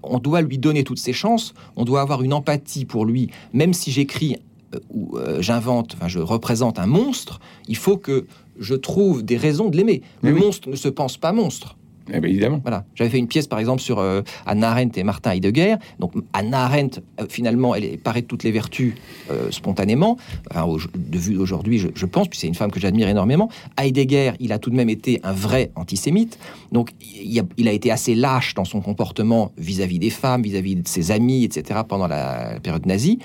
on 0.04 0.20
doit 0.20 0.42
lui 0.42 0.58
donner 0.58 0.84
toutes 0.84 1.00
ses 1.00 1.14
chances, 1.14 1.54
on 1.76 1.86
doit 1.86 2.02
avoir 2.02 2.24
une 2.24 2.34
empathie 2.34 2.86
pour 2.86 3.06
lui, 3.06 3.30
même 3.54 3.74
si 3.74 3.92
j'écris 3.92 4.38
euh, 4.74 4.80
ou 4.90 5.18
euh, 5.18 5.42
j'invente, 5.42 5.96
enfin 5.96 6.08
je 6.08 6.20
représente 6.20 6.80
un 6.80 6.88
monstre, 6.88 7.40
il 7.68 7.78
faut 7.78 7.98
que 7.98 8.26
je 8.60 8.76
trouve 8.76 9.24
des 9.24 9.38
raisons 9.38 9.70
de 9.70 9.78
l'aimer. 9.78 10.02
Le 10.22 10.34
monstre 10.34 10.70
ne 10.70 10.76
se 10.76 10.90
pense 10.90 11.18
pas 11.18 11.32
monstre. 11.32 11.78
Eh 12.14 12.20
ben, 12.20 12.30
évidemment. 12.30 12.60
Voilà. 12.62 12.86
J'avais 12.96 13.10
fait 13.10 13.18
une 13.18 13.28
pièce, 13.28 13.48
par 13.48 13.60
exemple, 13.60 13.82
sur 13.82 14.00
euh, 14.00 14.22
Anna 14.46 14.72
Arendt 14.72 15.00
et 15.00 15.04
Martin 15.04 15.32
Heidegger. 15.32 15.76
Donc, 16.00 16.14
Anna 16.34 16.66
Arendt, 16.66 17.02
euh, 17.20 17.26
finalement, 17.30 17.76
elle 17.76 17.98
paraît 17.98 18.22
de 18.22 18.28
toutes 18.28 18.44
les 18.44 18.52
vertus 18.52 18.96
euh, 19.32 19.52
spontanément. 19.52 20.18
de 20.54 21.18
vue 21.18 21.34
d'aujourd'hui, 21.34 21.80
je, 21.94 22.06
pense, 22.06 22.28
puis 22.28 22.40
c'est 22.40 22.48
une 22.48 22.56
femme 22.56 22.72
que 22.72 22.80
j'admire 22.80 23.08
énormément. 23.10 23.50
Heidegger, 23.80 24.34
il 24.40 24.52
a 24.52 24.60
tout 24.60 24.70
de 24.70 24.76
même 24.76 24.90
été 24.90 25.20
un 25.24 25.34
vrai 25.34 25.72
antisémite. 25.76 26.40
Donc, 26.72 26.92
il 27.02 27.40
a, 27.40 27.44
il 27.58 27.68
a 27.68 27.72
été 27.72 27.92
assez 27.92 28.16
lâche 28.16 28.54
dans 28.54 28.66
son 28.66 28.82
comportement 28.82 29.52
vis-à-vis 29.58 30.00
des 30.00 30.10
femmes, 30.10 30.44
vis-à-vis 30.44 30.76
de 30.76 30.88
ses 30.88 31.12
amis, 31.12 31.44
etc., 31.44 31.82
pendant 31.88 32.08
la 32.08 32.60
période 32.62 32.86
nazie. 32.86 33.20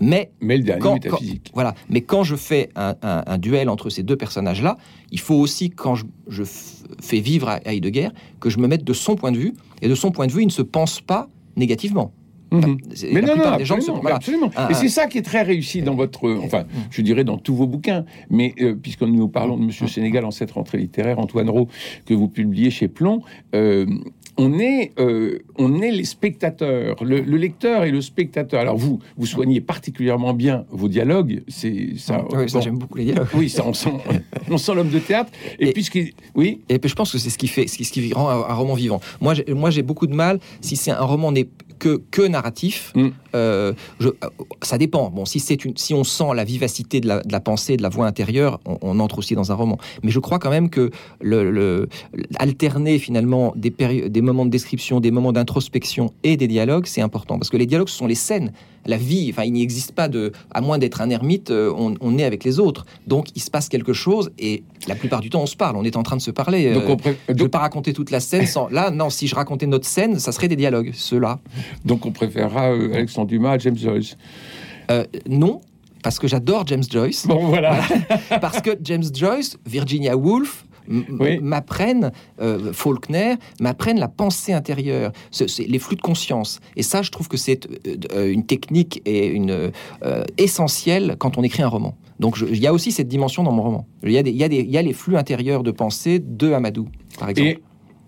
Mais, 0.00 0.30
mais 0.40 0.56
le 0.56 0.64
dernier 0.64 0.80
quand, 0.80 0.94
métaphysique. 0.94 1.50
voilà. 1.54 1.74
Mais 1.88 2.00
quand 2.00 2.24
je 2.24 2.36
fais 2.36 2.70
un, 2.74 3.38
duel 3.38 3.68
entre 3.68 3.90
ces 3.90 4.02
deux 4.02 4.16
personnages-là, 4.16 4.76
il 5.10 5.20
faut 5.20 5.34
aussi, 5.34 5.70
quand 5.70 5.94
je, 5.94 6.42
fais 7.00 7.20
vivre 7.20 7.48
à 7.48 7.60
Heidegger, 7.64 8.08
que 8.40 8.50
je 8.50 8.58
me 8.58 8.66
mette 8.66 8.84
de 8.84 8.92
son 8.92 9.16
point 9.16 9.32
de 9.32 9.38
vue. 9.38 9.54
Et 9.80 9.88
de 9.88 9.94
son 9.94 10.10
point 10.10 10.26
de 10.26 10.32
vue, 10.32 10.42
il 10.42 10.46
ne 10.46 10.52
se 10.52 10.62
pense 10.62 11.00
pas 11.00 11.28
négativement. 11.56 12.12
Mhm. 12.52 12.76
mais 13.12 13.22
non, 13.22 13.34
non, 13.34 13.44
absolument. 13.44 14.50
Ah, 14.54 14.68
et 14.70 14.74
c'est 14.74 14.88
ça 14.88 15.06
qui 15.06 15.16
est 15.16 15.22
très 15.22 15.40
réussi 15.40 15.80
dans 15.80 15.94
votre, 15.94 16.30
enfin, 16.44 16.64
je 16.90 17.00
dirais 17.00 17.24
dans 17.24 17.38
tous 17.38 17.54
vos 17.54 17.66
bouquins. 17.66 18.04
Mais 18.28 18.54
euh, 18.60 18.74
puisque 18.74 19.02
nous 19.02 19.26
parlons 19.28 19.56
de 19.56 19.64
Monsieur 19.64 19.86
Sénégal 19.86 20.26
en 20.26 20.30
cette 20.30 20.50
rentrée 20.50 20.76
littéraire, 20.76 21.18
Antoine 21.18 21.48
Rowe, 21.48 21.68
que 22.04 22.12
vous 22.12 22.28
publiez 22.28 22.70
chez 22.70 22.88
Plomb, 22.88 23.22
euh, 23.54 23.86
on 24.42 24.58
est, 24.58 24.92
euh, 24.98 25.38
on 25.56 25.80
est 25.80 25.90
les 25.90 26.04
spectateurs, 26.04 27.02
le, 27.04 27.20
lecteur 27.20 27.84
et 27.84 27.90
le 27.90 28.00
spectateur. 28.00 28.60
Alors 28.60 28.76
vous, 28.76 28.98
vous 29.16 29.26
soignez 29.26 29.60
particulièrement 29.60 30.34
bien 30.34 30.64
vos 30.70 30.88
dialogues. 30.88 31.42
C'est 31.48 31.96
ça. 31.96 32.24
Oui, 32.32 32.48
ça 32.48 32.60
j'aime 32.60 32.78
beaucoup 32.78 32.98
les 32.98 33.04
dialogues. 33.04 33.28
Oui, 33.34 33.48
ça 33.48 33.64
on 33.66 33.72
sent, 33.72 33.92
on 34.50 34.58
sent 34.58 34.74
l'homme 34.74 34.90
de 34.90 34.98
théâtre. 34.98 35.30
Et, 35.58 35.72
puisqu'il, 35.72 36.12
oui. 36.34 36.60
Et 36.68 36.78
puis 36.78 36.90
je 36.90 36.94
pense 36.94 37.12
que 37.12 37.18
c'est 37.18 37.30
ce 37.30 37.38
qui 37.38 37.48
fait, 37.48 37.66
ce 37.68 37.76
qui, 37.76 37.84
ce 37.84 37.92
qui 37.92 38.12
rend 38.12 38.28
un, 38.28 38.54
roman 38.54 38.74
vivant. 38.74 39.00
Moi, 39.20 39.34
moi, 39.48 39.70
j'ai 39.70 39.82
beaucoup 39.82 40.06
de 40.06 40.14
mal 40.14 40.40
si 40.60 40.76
c'est 40.76 40.90
un 40.90 41.04
roman 41.04 41.32
n'est 41.32 41.48
que, 41.78 42.02
que 42.10 42.22
narratif. 42.22 42.92
Mm. 42.94 43.08
Euh, 43.34 43.72
euh, 44.02 44.12
ça 44.62 44.78
dépend. 44.78 45.10
Bon, 45.10 45.24
si 45.24 45.94
on 45.94 46.04
sent 46.04 46.34
la 46.34 46.44
vivacité 46.44 47.00
de 47.00 47.08
la, 47.08 47.20
de 47.22 47.32
la 47.32 47.40
pensée, 47.40 47.76
de 47.76 47.82
la 47.82 47.88
voix 47.88 48.06
intérieure, 48.06 48.60
on, 48.64 49.00
entre 49.00 49.18
aussi 49.18 49.34
dans 49.34 49.52
un 49.52 49.54
roman. 49.54 49.78
Mais 50.02 50.10
je 50.10 50.18
crois 50.18 50.38
quand 50.38 50.50
même 50.50 50.70
que 50.70 50.90
le, 51.20 51.50
le 51.50 51.88
alterner 52.38 52.98
finalement 52.98 53.52
des, 53.56 53.70
des 53.70 54.22
moments 54.22 54.44
de 54.44 54.50
description, 54.50 55.00
des 55.00 55.10
moments 55.10 55.32
d'introspection 55.32 56.12
et 56.22 56.36
des 56.36 56.48
dialogues, 56.48 56.86
c'est 56.86 57.02
important 57.02 57.38
parce 57.38 57.50
que 57.50 57.56
les 57.56 57.66
dialogues 57.66 57.88
ce 57.88 57.96
sont 57.96 58.06
les 58.06 58.14
scènes. 58.14 58.52
La 58.86 58.96
vie, 58.96 59.28
enfin, 59.32 59.44
il 59.44 59.52
n'existe 59.52 59.92
pas 59.92 60.08
de, 60.08 60.32
à 60.50 60.60
moins 60.60 60.78
d'être 60.78 61.00
un 61.00 61.10
ermite, 61.10 61.50
euh, 61.50 61.72
on, 61.76 62.18
est 62.18 62.24
avec 62.24 62.44
les 62.44 62.58
autres. 62.58 62.84
Donc, 63.06 63.28
il 63.34 63.40
se 63.40 63.50
passe 63.50 63.68
quelque 63.68 63.92
chose 63.92 64.30
et 64.38 64.64
la 64.88 64.94
plupart 64.94 65.20
du 65.20 65.30
temps, 65.30 65.42
on 65.42 65.46
se 65.46 65.56
parle. 65.56 65.76
On 65.76 65.84
est 65.84 65.96
en 65.96 66.02
train 66.02 66.16
de 66.16 66.22
se 66.22 66.30
parler. 66.30 66.72
Donc, 66.74 67.00
Je 67.28 67.32
ne 67.32 67.42
veux 67.42 67.48
pas 67.48 67.58
raconter 67.58 67.92
toute 67.92 68.10
la 68.10 68.20
scène 68.20 68.46
sans. 68.46 68.68
Là, 68.68 68.90
non, 68.90 69.10
si 69.10 69.28
je 69.28 69.34
racontais 69.34 69.66
notre 69.66 69.86
scène, 69.86 70.18
ça 70.18 70.32
serait 70.32 70.48
des 70.48 70.56
dialogues, 70.56 70.90
ceux-là. 70.94 71.40
Donc, 71.84 72.06
on 72.06 72.12
préférera 72.12 72.66
Alexandre 72.66 73.28
Dumas 73.28 73.52
à 73.52 73.58
James 73.58 73.76
Joyce 73.76 74.16
euh, 74.90 75.04
Non, 75.28 75.60
parce 76.02 76.18
que 76.18 76.26
j'adore 76.26 76.66
James 76.66 76.84
Joyce. 76.88 77.26
Bon, 77.26 77.46
voilà. 77.46 77.80
parce 78.40 78.60
que 78.60 78.70
James 78.82 79.04
Joyce, 79.14 79.56
Virginia 79.66 80.16
Woolf, 80.16 80.64
m'apprennent, 80.88 82.12
euh, 82.40 82.72
Faulkner, 82.72 83.34
m'apprennent 83.60 84.00
la 84.00 84.08
pensée 84.08 84.52
intérieure, 84.52 85.12
les 85.58 85.78
flux 85.78 85.96
de 85.96 86.02
conscience. 86.02 86.60
Et 86.76 86.82
ça, 86.82 87.02
je 87.02 87.10
trouve 87.10 87.28
que 87.28 87.36
c'est 87.36 87.68
euh, 88.12 88.32
une 88.32 88.44
technique 88.44 89.02
et 89.04 89.26
une 89.26 89.72
essentielle 90.38 91.16
quand 91.18 91.38
on 91.38 91.42
écrit 91.42 91.62
un 91.62 91.68
roman. 91.68 91.96
Donc 92.20 92.38
il 92.40 92.58
y 92.58 92.66
a 92.66 92.72
aussi 92.72 92.92
cette 92.92 93.08
dimension 93.08 93.42
dans 93.42 93.52
mon 93.52 93.62
roman. 93.62 93.86
Il 94.04 94.10
y, 94.10 94.16
y 94.16 94.70
y 94.70 94.78
a 94.78 94.82
les 94.82 94.92
flux 94.92 95.16
intérieurs 95.16 95.62
de 95.62 95.70
pensée 95.70 96.18
de 96.20 96.52
Amadou, 96.52 96.88
par 97.18 97.30
exemple. 97.30 97.60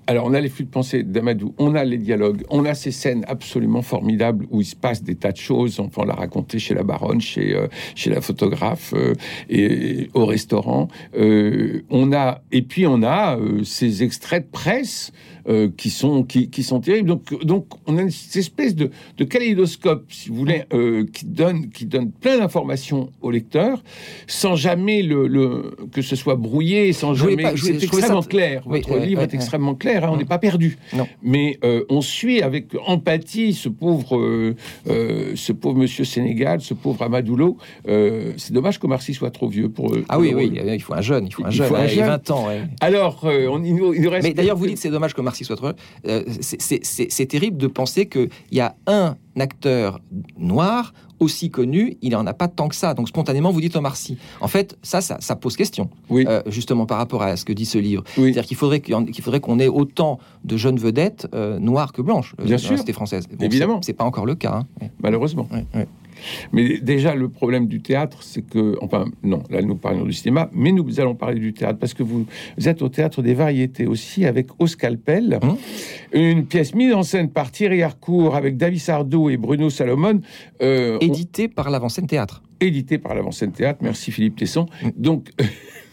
Alors, 0.06 0.26
on 0.26 0.34
a 0.34 0.40
les 0.40 0.50
flux 0.50 0.64
de 0.64 0.70
pensée 0.70 1.02
d'Amadou, 1.02 1.54
on 1.58 1.74
a 1.74 1.84
les 1.84 1.96
dialogues, 1.96 2.42
on 2.50 2.66
a 2.66 2.74
ces 2.74 2.90
scènes 2.90 3.24
absolument 3.26 3.80
formidables 3.80 4.46
où 4.50 4.60
il 4.60 4.66
se 4.66 4.76
passe 4.76 5.02
des 5.02 5.14
tas 5.14 5.32
de 5.32 5.38
choses. 5.38 5.80
On 5.80 5.88
peut 5.88 6.04
la 6.06 6.14
raconter 6.14 6.58
chez 6.58 6.74
la 6.74 6.82
baronne, 6.82 7.22
chez, 7.22 7.54
euh, 7.54 7.68
chez 7.94 8.10
la 8.10 8.20
photographe 8.20 8.92
euh, 8.94 9.14
et, 9.48 10.10
au 10.12 10.26
restaurant. 10.26 10.88
Euh, 11.16 11.82
on 11.88 12.12
a, 12.12 12.42
et 12.52 12.62
puis, 12.62 12.86
on 12.86 13.02
a 13.02 13.38
ces 13.64 14.02
extraits 14.02 14.44
de 14.44 14.50
presse 14.50 15.12
qui, 15.76 15.90
sont, 15.90 16.22
qui, 16.22 16.48
qui, 16.48 16.62
sont 16.62 16.80
terribles. 16.80 17.06
Donc, 17.06 17.44
donc, 17.44 17.66
on 17.86 17.98
a 17.98 18.00
une 18.00 18.08
espèce 18.08 18.74
de, 18.74 18.90
de 19.18 19.24
kaléidoscope, 19.24 20.06
si 20.08 20.30
vous 20.30 20.36
voulez, 20.36 20.64
qui, 21.12 21.26
donne, 21.26 21.68
qui 21.68 21.84
donne 21.84 22.12
plein 22.12 22.38
d'informations 22.38 23.10
au 23.20 23.30
lecteur 23.30 23.82
sans 24.26 24.56
jamais 24.56 25.02
le, 25.02 25.26
le, 25.26 25.76
que 25.92 26.00
ce 26.00 26.16
soit 26.16 26.36
brouillé, 26.36 26.94
sans 26.94 27.12
jamais. 27.12 27.44
C'est 27.56 27.82
extrêmement 27.82 28.22
clair. 28.22 28.62
Votre 28.64 28.96
livre 28.96 29.20
est 29.20 29.34
extrêmement 29.34 29.74
clair. 29.74 29.93
Hein, 30.02 30.08
on 30.10 30.16
n'est 30.16 30.24
pas 30.24 30.38
perdu. 30.38 30.78
Mais 31.22 31.58
euh, 31.64 31.84
on 31.88 32.00
suit 32.00 32.42
avec 32.42 32.74
empathie 32.86 33.52
ce 33.52 33.68
pauvre, 33.68 34.16
euh, 34.18 34.54
euh, 34.88 35.32
ce 35.36 35.52
pauvre 35.52 35.78
monsieur 35.78 36.04
Sénégal, 36.04 36.60
ce 36.60 36.74
pauvre 36.74 37.02
Amadoulo. 37.02 37.58
c'est 37.86 38.52
dommage 38.52 38.78
que 38.78 38.86
Marcy 38.86 39.14
soit 39.14 39.30
trop 39.30 39.48
vieux 39.48 39.68
pour. 39.68 39.94
ah 40.08 40.18
oui, 40.18 40.32
oui, 40.34 40.52
il 40.54 40.82
faut 40.82 40.94
un 40.94 41.00
jeune, 41.00 41.26
il 41.26 41.32
faut 41.32 41.44
un 41.44 41.50
jeune, 41.50 41.72
il, 41.90 42.00
20 42.00 42.30
ans. 42.30 42.48
Alors, 42.80 43.20
on, 43.24 43.62
il, 43.62 43.74
nous, 43.74 44.10
reste. 44.10 44.26
Mais 44.26 44.34
d'ailleurs, 44.34 44.56
vous 44.56 44.66
dites 44.66 44.78
c'est 44.78 44.90
dommage 44.90 45.14
que 45.14 45.20
Marcy 45.20 45.44
soit 45.44 45.56
trop. 45.56 45.72
c'est 46.40 47.26
terrible 47.26 47.56
de 47.56 47.66
penser 47.66 48.06
qu'il 48.06 48.28
y 48.52 48.60
a 48.60 48.74
un 48.86 49.16
acteur 49.40 50.00
noir 50.38 50.92
aussi 51.20 51.50
connu, 51.50 51.96
il 52.02 52.10
n'en 52.10 52.26
a 52.26 52.34
pas 52.34 52.48
tant 52.48 52.68
que 52.68 52.74
ça. 52.74 52.94
Donc 52.94 53.08
spontanément, 53.08 53.50
vous 53.50 53.60
dites 53.60 53.76
Omar 53.76 53.96
Sy. 53.96 54.18
En 54.40 54.48
fait, 54.48 54.76
ça, 54.82 55.00
ça, 55.00 55.36
pose 55.36 55.56
question, 55.56 55.88
oui. 56.10 56.24
Euh, 56.28 56.42
justement 56.46 56.86
par 56.86 56.98
rapport 56.98 57.22
à 57.22 57.36
ce 57.36 57.44
que 57.44 57.52
dit 57.52 57.66
ce 57.66 57.78
livre. 57.78 58.04
C'est-à-dire 58.14 58.44
qu'il 58.44 58.56
faudrait 58.56 58.80
qu'il 58.80 59.22
faudrait 59.22 59.40
qu'on 59.40 59.58
ait 59.58 59.68
autant 59.68 60.18
de 60.44 60.56
jeunes 60.56 60.78
vedettes 60.78 61.28
euh, 61.34 61.58
noires 61.58 61.92
que 61.92 62.02
blanches. 62.02 62.34
Bien 62.42 62.58
sûr, 62.58 62.78
c'était 62.78 62.92
française. 62.92 63.26
Évidemment, 63.40 63.80
c'est 63.82 63.92
pas 63.92 64.04
encore 64.04 64.26
le 64.26 64.34
cas. 64.34 64.64
Hein. 64.82 64.88
Malheureusement. 65.02 65.48
Mais 66.52 66.78
déjà, 66.78 67.14
le 67.14 67.28
problème 67.28 67.66
du 67.66 67.80
théâtre, 67.80 68.22
c'est 68.22 68.42
que, 68.42 68.76
enfin, 68.80 69.06
non, 69.22 69.42
là 69.50 69.62
nous 69.62 69.76
parlons 69.76 70.04
du 70.04 70.12
cinéma, 70.12 70.50
mais 70.52 70.72
nous 70.72 71.00
allons 71.00 71.14
parler 71.14 71.40
du 71.40 71.52
théâtre 71.52 71.78
parce 71.78 71.94
que 71.94 72.02
vous, 72.02 72.26
êtes 72.64 72.82
au 72.82 72.88
théâtre 72.88 73.22
des 73.22 73.34
variétés 73.34 73.86
aussi 73.86 74.24
avec 74.24 74.48
Au 74.58 74.66
Scalpel, 74.66 75.38
hum. 75.42 75.56
une 76.12 76.46
pièce 76.46 76.74
mise 76.74 76.92
en 76.92 77.02
scène 77.02 77.30
par 77.30 77.50
Thierry 77.50 77.82
Harcourt 77.82 78.36
avec 78.36 78.56
David 78.56 78.80
Sardou 78.80 79.30
et 79.30 79.36
Bruno 79.36 79.70
Salomon. 79.70 80.20
Euh, 80.62 80.98
Édité 81.00 81.48
par 81.48 81.70
l'Avant-Scène 81.70 82.06
Théâtre. 82.06 82.42
Édité 82.60 82.98
par 82.98 83.14
l'Avant-Scène 83.14 83.52
Théâtre, 83.52 83.80
merci 83.82 84.10
Philippe 84.10 84.36
Tesson. 84.36 84.66
Hum. 84.82 84.92
Donc. 84.96 85.30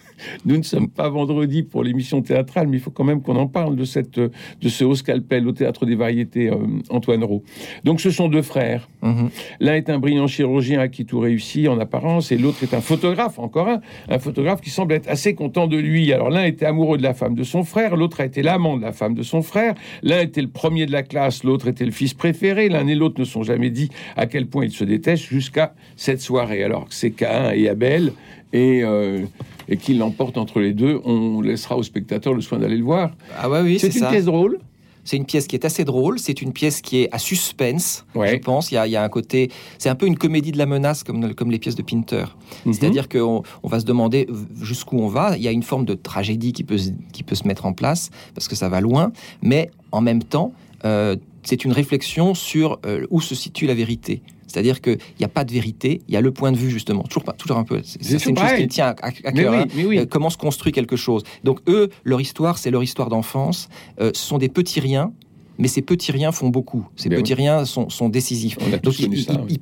nous 0.46 0.58
ne 0.58 0.64
sommes 0.64 0.90
pas 0.90 1.10
vendredi 1.10 1.64
pour 1.64 1.84
l'émission 1.84 2.22
théâtrale, 2.22 2.68
mais 2.68 2.78
il 2.78 2.80
faut 2.80 2.92
quand 2.92 3.04
même 3.04 3.22
qu'on 3.22 3.36
en 3.36 3.48
parle 3.48 3.76
de, 3.76 3.86
cette, 3.86 4.20
de 4.20 4.70
ce 4.70 4.84
haut 4.84 4.96
scalpel 4.96 5.48
au 5.48 5.52
Théâtre 5.52 5.86
des 5.86 5.96
Variétés, 5.96 6.50
euh, 6.50 6.58
Antoine 6.90 7.24
Rowe. 7.24 7.44
Donc 7.84 8.02
ce 8.02 8.12
sont 8.12 8.28
deux 8.28 8.42
frères. 8.42 8.90
Mhm. 9.02 9.30
L'un 9.60 9.76
est 9.76 9.90
un 9.90 10.00
brillant 10.00 10.28
chirurgien 10.28 10.80
à 10.80 10.88
qui 10.88 11.06
tout 11.06 11.20
réussit 11.20 11.68
en 11.68 11.80
apparence, 11.80 12.32
et 12.32 12.38
l'autre 12.38 12.64
est 12.64 12.74
un 12.74 12.82
photographe, 12.82 13.40
encore 13.40 13.68
un, 13.68 13.82
un 14.10 14.20
photographe 14.20 14.62
qui 14.62 14.70
semble 14.70 14.94
être 14.94 15.10
assez 15.10 15.36
content 15.36 15.68
de 15.68 15.78
lui. 15.78 16.12
Alors 16.14 16.30
l'un 16.30 16.46
était 16.46 16.66
amoureux 16.66 16.98
de 16.98 17.04
la 17.04 17.14
femme 17.14 17.36
de 17.36 17.44
son 17.44 17.64
frère, 17.64 17.96
l'autre 17.96 18.22
a 18.22 18.26
été 18.26 18.42
l'amant 18.42 18.78
de 18.78 18.82
la 18.82 18.92
femme 18.92 19.14
de 19.14 19.24
son 19.24 19.42
frère, 19.42 19.74
l'un 20.04 20.22
était 20.22 20.42
le 20.42 20.50
premier 20.50 20.86
de 20.86 20.92
la 20.92 21.04
classe, 21.04 21.44
l'autre 21.44 21.68
était 21.68 21.86
le 21.86 21.92
fils 21.92 22.14
préféré, 22.14 22.70
l'un 22.70 22.88
et 22.88 22.96
l'autre 22.96 23.20
ne 23.20 23.26
sont 23.26 23.44
jamais 23.44 23.70
dit 23.70 23.90
à 24.16 24.28
quel 24.28 24.48
point 24.48 24.66
ils 24.66 24.72
se 24.72 24.84
détestent 24.84 25.26
jusqu'à 25.26 25.74
cette 25.96 26.22
soirée. 26.22 26.64
Alors 26.64 26.88
que 26.88 26.94
c'est 26.94 27.12
Cain 27.12 27.52
et 27.52 27.70
Abel, 27.70 28.14
et, 28.54 28.84
euh, 28.84 29.26
et 29.68 29.78
qu'il 29.78 29.98
l'emporte 29.98 30.38
entre 30.38 30.60
les 30.60 30.74
deux, 30.74 31.00
on 31.06 31.42
laissera 31.42 31.78
au 31.78 31.84
spectateur 31.84 32.34
le 32.34 32.42
soin 32.42 32.60
d'aller 32.60 32.78
le 32.78 32.84
voir. 32.84 33.12
Ah 33.38 33.50
ouais, 33.50 33.62
oui, 33.62 33.80
c'est 33.80 33.96
une 33.96 34.08
pièce 34.08 34.26
drôle. 34.26 34.60
C'est 35.04 35.18
une 35.18 35.26
pièce 35.26 35.48
qui 35.48 35.56
est 35.56 35.66
assez 35.66 35.84
drôle. 35.84 36.20
C'est 36.20 36.42
une 36.42 36.54
pièce 36.54 36.82
qui 36.82 37.02
est 37.02 37.10
à 37.12 37.18
suspense, 37.18 38.06
je 38.16 38.38
pense. 38.38 38.72
Il 38.72 38.76
y, 38.76 38.96
a, 38.96 39.04
un 39.04 39.10
côté. 39.10 39.50
C'est 39.80 39.90
un 39.90 39.96
peu 39.96 40.06
une 40.06 40.18
comédie 40.18 40.52
de 40.52 40.58
la 40.58 40.68
menace, 40.68 41.04
comme, 41.04 41.34
comme 41.34 41.50
les 41.50 41.60
pièces 41.60 41.76
de 41.76 41.82
Pinter. 41.82 42.26
Mhm. 42.66 42.74
C'est-à-dire 42.74 43.10
qu'on 43.10 43.42
on 43.64 43.68
va 43.68 43.80
se 43.80 43.86
demander 43.86 44.28
jusqu'où 44.62 45.00
on 45.00 45.08
va. 45.08 45.36
Il 45.38 45.42
y 45.44 45.48
a 45.48 45.52
une 45.52 45.64
forme 45.64 45.86
de 45.86 45.96
tragédie 45.96 46.54
qui 46.54 46.64
peut, 46.64 46.78
qui 47.14 47.24
peut 47.24 47.36
se 47.36 47.48
mettre 47.48 47.66
en 47.66 47.74
place, 47.74 48.12
parce 48.36 48.48
que 48.48 48.56
ça 48.56 48.70
va 48.70 48.80
loin. 48.80 49.12
Mais 49.42 49.72
en 49.92 50.02
même 50.02 50.24
temps, 50.24 50.54
euh, 50.86 51.16
c'est 51.44 51.66
une 51.66 51.72
réflexion 51.72 52.34
sur 52.34 52.80
euh, 52.86 53.06
où 53.10 53.22
se 53.22 53.36
situe 53.36 53.66
la 53.66 53.74
vérité. 53.74 54.22
C'est-à-dire 54.52 54.82
qu'il 54.82 54.98
n'y 55.20 55.26
a 55.26 55.30
pas 55.30 55.44
de 55.44 55.52
vérité, 55.52 56.02
il 56.08 56.14
y 56.14 56.18
a 56.18 56.22
le 56.22 56.32
point 56.32 56.52
de 56.52 56.58
vue 56.58 56.70
justement. 56.70 57.04
Toujours, 57.04 57.24
pas, 57.24 57.34
toujours 57.34 57.58
un 57.58 57.64
peu. 57.64 57.82
C'est 57.84 58.26
une 58.26 58.38
chose 58.38 58.54
qui 58.58 58.68
tient 58.68 58.96
à, 59.02 59.12
cœur. 59.12 59.54
Hein. 59.54 59.66
Euh, 59.78 60.06
comment 60.10 60.30
se 60.30 60.38
construit 60.38 60.72
quelque 60.72 60.96
chose. 60.96 61.24
Donc 61.44 61.60
eux, 61.68 61.90
leur 62.04 62.22
histoire, 62.22 62.58
c'est 62.58 62.72
leur 62.72 62.84
histoire 62.84 63.10
d'enfance. 63.10 63.70
Euh, 64.00 64.12
ce 64.14 64.22
sont 64.22 64.38
des 64.38 64.50
petits 64.50 64.80
riens 64.80 65.14
mais 65.62 65.68
ces 65.68 65.84
petits 65.84 66.12
riens 66.12 66.32
font 66.32 66.50
beaucoup. 66.50 66.88
Ces 66.96 67.08
ben 67.08 67.22
petits 67.22 67.36
riens 67.36 67.66
sont, 67.66 68.10
décisifs. 68.10 68.58
Donc, 68.82 69.00
il, 69.00 69.60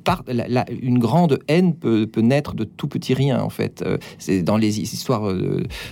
une 0.82 0.98
grande 0.98 1.38
haine 1.46 1.74
peut, 1.74 2.08
naître 2.16 2.54
de 2.54 2.64
tout 2.64 2.88
petit 2.88 3.12
rien, 3.12 3.42
en 3.42 3.50
fait. 3.50 3.82
Euh, 3.82 3.98
c'est 4.18 4.42
dans 4.42 4.56
les 4.56 4.80
histoires 4.80 5.30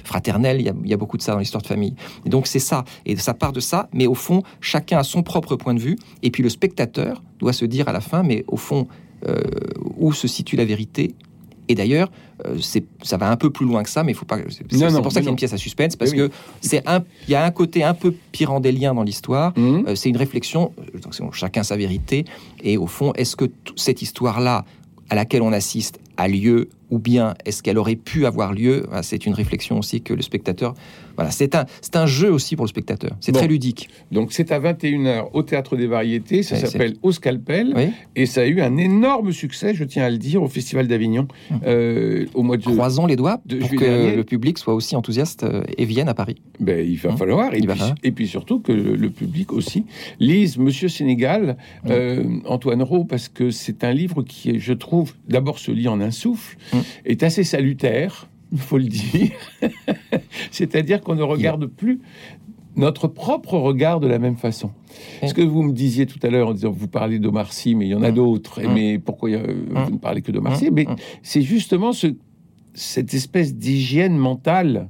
fraternelles, 0.04 0.60
il 0.60 0.88
y, 0.88 0.94
a, 0.94 0.96
beaucoup 0.96 1.18
de 1.18 1.22
ça 1.22 1.32
dans 1.32 1.38
l'histoire 1.38 1.62
de 1.62 1.66
famille. 1.66 1.94
Et 2.24 2.30
donc, 2.30 2.46
c'est 2.46 2.58
ça. 2.58 2.84
Et 3.04 3.16
ça 3.16 3.34
part 3.34 3.52
de 3.52 3.60
ça, 3.60 3.90
mais 3.92 4.06
au 4.06 4.14
fond, 4.14 4.42
chacun 4.62 4.98
a 4.98 5.02
son 5.02 5.22
propre 5.22 5.56
point 5.56 5.74
de 5.74 5.80
vue. 5.80 5.98
Et 6.22 6.30
puis, 6.30 6.42
le 6.42 6.48
spectateur 6.48 7.22
doit 7.38 7.52
se 7.52 7.66
dire 7.66 7.86
à 7.86 7.92
la 7.92 8.00
fin, 8.00 8.22
mais 8.22 8.44
au 8.48 8.56
fond, 8.56 8.88
euh, 9.26 9.42
où 9.96 10.12
se 10.12 10.26
situe 10.26 10.56
la 10.56 10.64
vérité 10.64 11.14
et 11.68 11.74
d'ailleurs, 11.74 12.10
euh, 12.46 12.58
ça 13.02 13.16
va 13.16 13.30
un 13.30 13.36
peu 13.36 13.50
plus 13.50 13.66
loin 13.66 13.82
que 13.82 13.90
ça, 13.90 14.02
mais 14.02 14.12
il 14.12 14.14
faut 14.14 14.24
pas. 14.24 14.38
C'est 14.48 14.64
pour 14.64 15.12
ça 15.12 15.20
qu'il 15.20 15.26
y 15.26 15.28
a 15.28 15.30
une 15.30 15.36
pièce 15.36 15.52
à 15.52 15.58
suspense, 15.58 15.96
parce 15.96 16.12
que 16.12 16.30
c'est 16.60 16.86
un, 16.88 17.04
il 17.26 17.32
y 17.32 17.34
a 17.34 17.44
un 17.44 17.50
côté 17.50 17.84
un 17.84 17.94
peu 17.94 18.14
pirandélien 18.32 18.94
dans 18.94 19.02
l'histoire. 19.02 19.52
Mhm. 19.56 19.84
Euh, 19.88 19.94
c'est 19.94 20.08
une 20.08 20.16
réflexion. 20.16 20.72
chacun 21.32 21.62
sa 21.62 21.76
vérité. 21.76 22.24
Et 22.62 22.76
au 22.76 22.86
fond, 22.86 23.12
est-ce 23.14 23.36
que 23.36 23.46
cette 23.76 24.02
histoire-là, 24.02 24.64
à 25.10 25.14
laquelle 25.14 25.42
on 25.42 25.52
assiste, 25.52 26.00
a 26.18 26.28
lieu 26.28 26.68
ou 26.90 26.98
bien 26.98 27.34
est-ce 27.44 27.62
qu'elle 27.62 27.78
aurait 27.78 27.96
pu 27.96 28.26
avoir 28.26 28.52
lieu 28.52 28.86
C'est 29.02 29.26
une 29.26 29.34
réflexion 29.34 29.78
aussi 29.78 30.00
que 30.00 30.14
le 30.14 30.22
spectateur. 30.22 30.74
Voilà, 31.16 31.30
c'est 31.32 31.56
un, 31.56 31.66
c'est 31.80 31.96
un 31.96 32.06
jeu 32.06 32.32
aussi 32.32 32.54
pour 32.54 32.64
le 32.64 32.68
spectateur. 32.68 33.16
C'est 33.20 33.32
très 33.32 33.48
ludique. 33.48 33.88
Donc 34.12 34.32
c'est 34.32 34.52
à 34.52 34.60
21h 34.60 35.30
au 35.32 35.42
Théâtre 35.42 35.76
des 35.76 35.86
Variétés. 35.86 36.42
Ça 36.42 36.56
s'appelle 36.56 36.94
Au 37.02 37.12
Scalpel. 37.12 37.92
Et 38.14 38.26
ça 38.26 38.42
a 38.42 38.46
eu 38.46 38.60
un 38.60 38.76
énorme 38.76 39.32
succès, 39.32 39.74
je 39.74 39.84
tiens 39.84 40.04
à 40.04 40.10
le 40.10 40.18
dire, 40.18 40.42
au 40.42 40.48
Festival 40.48 40.86
d'Avignon 40.86 41.26
hum. 41.50 41.60
euh, 41.66 42.26
au 42.34 42.42
mois 42.42 42.56
de. 42.56 42.62
Croisons 42.62 43.06
les 43.06 43.16
doigts 43.16 43.40
de 43.46 43.56
pour 43.56 43.70
que 43.70 44.16
le 44.16 44.24
public 44.24 44.58
soit 44.58 44.74
aussi 44.74 44.96
enthousiaste 44.96 45.42
euh, 45.42 45.62
et 45.76 45.84
vienne 45.84 46.08
à 46.08 46.14
Paris. 46.14 46.36
Ben, 46.60 46.86
il 46.86 46.96
va 46.96 47.10
hum. 47.10 47.16
falloir. 47.16 47.54
Et, 47.54 47.60
puis, 47.60 47.80
et, 48.02 48.12
puis, 48.12 48.28
surtout 48.28 48.60
que 48.60 48.72
le, 48.72 49.10
public 49.10 49.52
aussi 49.52 49.84
lise 50.20 50.58
Monsieur 50.58 50.88
Sénégal, 50.88 51.56
hum. 51.84 51.90
euh, 51.90 52.24
Antoine 52.46 52.82
Rowe, 52.82 53.04
parce 53.04 53.28
que 53.28 53.50
c'est 53.50 53.84
un 53.84 53.92
livre 53.92 54.22
qui, 54.22 54.60
je 54.60 54.72
trouve, 54.72 55.14
d'abord 55.28 55.58
se 55.58 55.72
lit 55.72 55.88
en 55.88 56.00
un 56.00 56.07
souffle. 56.10 56.56
Mmh. 56.72 56.78
est 57.06 57.22
assez 57.22 57.44
salutaire, 57.44 58.28
il 58.52 58.58
faut 58.58 58.78
le 58.78 58.84
dire. 58.84 59.32
C'est-à-dire 60.50 61.00
qu'on 61.00 61.14
ne 61.14 61.22
regarde 61.22 61.66
plus 61.66 62.00
notre 62.76 63.08
propre 63.08 63.54
regard 63.54 63.98
de 63.98 64.06
la 64.06 64.18
même 64.18 64.36
façon. 64.36 64.70
Ce 65.26 65.34
que 65.34 65.42
vous 65.42 65.62
me 65.62 65.72
disiez 65.72 66.06
tout 66.06 66.20
à 66.22 66.28
l'heure 66.28 66.48
en 66.48 66.54
disant 66.54 66.70
vous 66.70 66.88
parlez 66.88 67.18
d'Omar 67.18 67.52
Sy, 67.52 67.74
mais 67.74 67.86
il 67.86 67.90
y 67.90 67.94
en 67.94 68.02
a 68.02 68.10
mmh. 68.10 68.14
d'autres, 68.14 68.62
mmh. 68.62 68.72
mais 68.72 68.98
pourquoi 68.98 69.30
vous 69.30 69.90
ne 69.90 69.98
parlez 69.98 70.22
que 70.22 70.30
d'Omar 70.30 70.56
Sy? 70.56 70.70
Mais 70.70 70.86
c'est 71.22 71.42
justement 71.42 71.92
ce, 71.92 72.14
cette 72.74 73.12
espèce 73.14 73.54
d'hygiène 73.54 74.16
mentale 74.16 74.88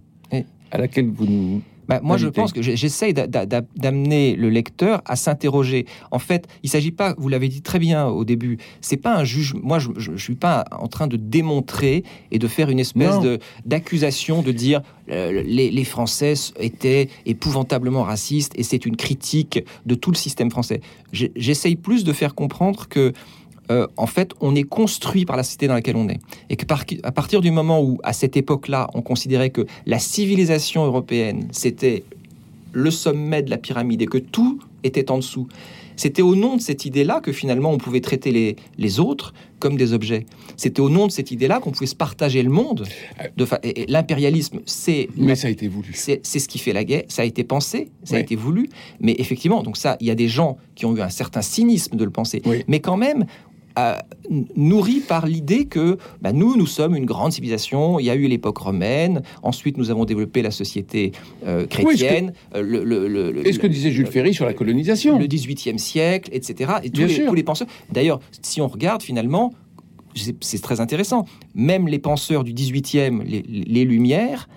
à 0.70 0.78
laquelle 0.78 1.08
vous 1.08 1.26
nous 1.26 1.62
bah, 1.88 2.00
moi, 2.02 2.16
je 2.18 2.28
pense 2.28 2.52
que 2.52 2.60
j'essaye 2.60 3.14
d'amener 3.14 4.36
le 4.36 4.50
lecteur 4.50 5.02
à 5.06 5.16
s'interroger. 5.16 5.86
En 6.10 6.18
fait, 6.18 6.46
il 6.62 6.68
s'agit 6.68 6.90
pas, 6.90 7.14
vous 7.16 7.28
l'avez 7.28 7.48
dit 7.48 7.62
très 7.62 7.78
bien 7.78 8.06
au 8.06 8.24
début, 8.24 8.58
c'est 8.80 8.98
pas 8.98 9.16
un 9.16 9.24
juge. 9.24 9.54
Moi, 9.54 9.78
je, 9.78 9.88
je, 9.96 10.16
suis 10.16 10.34
pas 10.34 10.64
en 10.72 10.88
train 10.88 11.06
de 11.06 11.16
démontrer 11.16 12.04
et 12.30 12.38
de 12.38 12.46
faire 12.46 12.68
une 12.68 12.78
espèce 12.78 13.16
d'accusation 13.64 14.42
de, 14.42 14.52
dire 14.52 14.82
euh, 15.10 15.42
les, 15.42 15.70
les, 15.70 15.84
Français 15.84 16.34
étaient 16.60 17.08
épouvantablement 17.24 18.02
racistes 18.02 18.52
et 18.56 18.62
c'est 18.62 18.84
une 18.84 18.96
critique 18.96 19.60
de 19.86 19.94
tout 19.94 20.10
le 20.10 20.16
système 20.16 20.50
français. 20.50 20.80
J'essaye 21.12 21.76
plus 21.76 22.04
de 22.04 22.12
faire 22.12 22.34
comprendre 22.34 22.88
que 22.88 23.14
euh, 23.70 23.86
en 23.96 24.06
fait, 24.06 24.32
on 24.40 24.54
est 24.54 24.62
construit 24.62 25.24
par 25.24 25.36
la 25.36 25.42
société 25.42 25.68
dans 25.68 25.74
laquelle 25.74 25.96
on 25.96 26.08
est. 26.08 26.20
Et 26.50 26.56
que 26.56 26.64
à 27.02 27.12
partir 27.12 27.40
du 27.40 27.50
moment 27.50 27.82
où, 27.82 27.98
à 28.02 28.12
cette 28.12 28.36
époque-là, 28.36 28.88
on 28.94 29.02
considérait 29.02 29.50
que 29.50 29.66
la 29.86 29.98
civilisation 29.98 30.84
européenne, 30.84 31.48
c'était 31.52 32.04
le 32.72 32.90
sommet 32.90 33.42
de 33.42 33.50
la 33.50 33.58
pyramide 33.58 34.02
et 34.02 34.06
que 34.06 34.18
tout 34.18 34.60
était 34.84 35.10
en 35.10 35.18
dessous, 35.18 35.48
c'était 35.96 36.22
au 36.22 36.36
nom 36.36 36.56
de 36.56 36.60
cette 36.60 36.84
idée-là 36.84 37.20
que 37.20 37.32
finalement 37.32 37.72
on 37.72 37.78
pouvait 37.78 38.00
traiter 38.00 38.30
les, 38.30 38.54
les 38.78 39.00
autres 39.00 39.34
comme 39.58 39.76
des 39.76 39.92
objets. 39.92 40.26
C'était 40.56 40.80
au 40.80 40.90
nom 40.90 41.08
de 41.08 41.12
cette 41.12 41.32
idée-là 41.32 41.58
qu'on 41.58 41.72
pouvait 41.72 41.86
se 41.86 41.96
partager 41.96 42.40
le 42.42 42.50
monde. 42.50 42.86
De 43.36 43.46
l'impérialisme, 43.88 44.60
c'est. 44.64 45.08
Mais 45.16 45.34
ça 45.34 45.48
a 45.48 45.50
été 45.50 45.66
voulu. 45.66 45.90
C'est 45.94 46.22
ce 46.22 46.48
qui 46.48 46.58
fait 46.58 46.72
la 46.72 46.84
guerre. 46.84 47.02
Ça 47.08 47.22
a 47.22 47.24
été 47.24 47.42
pensé, 47.42 47.90
ça 48.04 48.16
a 48.16 48.20
été 48.20 48.36
voulu. 48.36 48.68
Mais 49.00 49.16
effectivement, 49.18 49.64
donc 49.64 49.76
ça, 49.76 49.96
il 50.00 50.06
y 50.06 50.10
a 50.10 50.14
des 50.14 50.28
gens 50.28 50.58
qui 50.76 50.86
ont 50.86 50.96
eu 50.96 51.00
un 51.00 51.08
certain 51.08 51.42
cynisme 51.42 51.96
de 51.96 52.04
le 52.04 52.10
penser. 52.10 52.42
Mais 52.68 52.78
quand 52.78 52.96
même, 52.96 53.26
nourri 54.56 55.00
par 55.00 55.26
l'idée 55.26 55.66
que 55.66 55.98
bah, 56.20 56.32
nous, 56.32 56.56
nous 56.56 56.66
sommes 56.66 56.94
une 56.94 57.06
grande 57.06 57.32
civilisation. 57.32 57.98
Il 57.98 58.06
y 58.06 58.10
a 58.10 58.14
eu 58.14 58.26
l'époque 58.26 58.58
romaine. 58.58 59.22
Ensuite, 59.42 59.76
nous 59.76 59.90
avons 59.90 60.04
développé 60.04 60.42
la 60.42 60.50
société 60.50 61.12
euh, 61.46 61.66
chrétienne. 61.66 62.32
Est-ce 62.54 62.62
que, 62.62 63.38
euh, 63.48 63.52
ce 63.52 63.58
que 63.58 63.66
disait 63.66 63.90
Jules 63.90 64.06
Ferry 64.06 64.34
sur 64.34 64.44
la 64.44 64.54
colonisation? 64.54 65.18
Le 65.18 65.26
18e 65.26 65.78
siècle, 65.78 66.30
etc. 66.32 66.72
Et 66.82 66.90
tous, 66.90 67.02
les, 67.02 67.24
tous 67.24 67.34
les 67.34 67.42
penseurs. 67.42 67.68
D'ailleurs, 67.90 68.20
si 68.42 68.60
on 68.60 68.68
regarde 68.68 69.02
finalement, 69.02 69.52
c'est 70.40 70.62
très 70.62 70.80
intéressant. 70.80 71.24
Même 71.54 71.88
les 71.88 71.98
penseurs 71.98 72.44
du 72.44 72.52
18e, 72.52 73.22
les, 73.22 73.42
les 73.42 73.84
Lumières, 73.84 74.48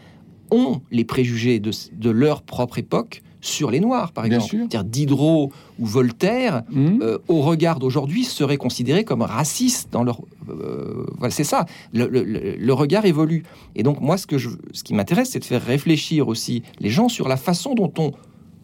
ont 0.50 0.82
les 0.92 1.06
préjugés 1.06 1.60
de, 1.60 1.72
de 1.94 2.10
leur 2.10 2.42
propre 2.42 2.78
époque 2.78 3.22
sur 3.42 3.72
les 3.72 3.80
Noirs, 3.80 4.12
par 4.12 4.26
exemple. 4.26 4.46
C'est-à-dire 4.50 4.84
Diderot 4.84 5.52
ou 5.80 5.86
Voltaire, 5.86 6.64
mmh. 6.70 7.02
euh, 7.02 7.18
au 7.28 7.42
regard 7.42 7.80
d'aujourd'hui, 7.80 8.24
seraient 8.24 8.58
considérés 8.58 9.04
comme 9.04 9.24
racistes 9.24 9.90
dans 9.92 10.04
leur. 10.04 10.22
Euh, 10.50 11.06
voilà, 11.18 11.32
c'est 11.32 11.44
ça. 11.44 11.66
Le, 11.94 12.72
regard 12.72 13.06
évolue. 13.06 13.44
Et 13.76 13.84
donc, 13.84 14.00
moi, 14.00 14.18
ce, 14.18 14.28
que 14.28 14.38
je, 14.38 14.50
ce 14.74 14.84
qui 14.84 14.94
m'intéresse, 14.94 15.32
c'est 15.32 15.40
de 15.40 15.46
faire 15.46 15.64
réfléchir 15.64 16.28
aussi 16.28 16.64
les 16.80 16.90
gens 16.90 17.10
sur 17.10 17.28
la 17.28 17.38
façon 17.38 17.74
dont 17.74 17.92
on 17.98 18.12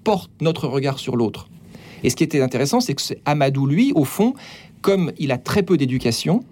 porte 0.04 0.32
notre 0.42 0.68
regard 0.68 1.00
sur 1.00 1.16
l'autre. 1.16 1.50
Et 2.04 2.10
ce 2.10 2.16
qui 2.16 2.24
était 2.24 2.42
intéressant, 2.42 2.80
c'est 2.80 2.94
que 2.94 3.02
Amadou, 3.26 3.66
lui, 3.66 3.92
au 3.96 4.04
fond, 4.04 4.36
comme 4.82 5.12
il 5.18 5.32
a 5.32 5.38
très 5.38 5.63
peu 5.63 5.78
d'éducation, 5.78 6.44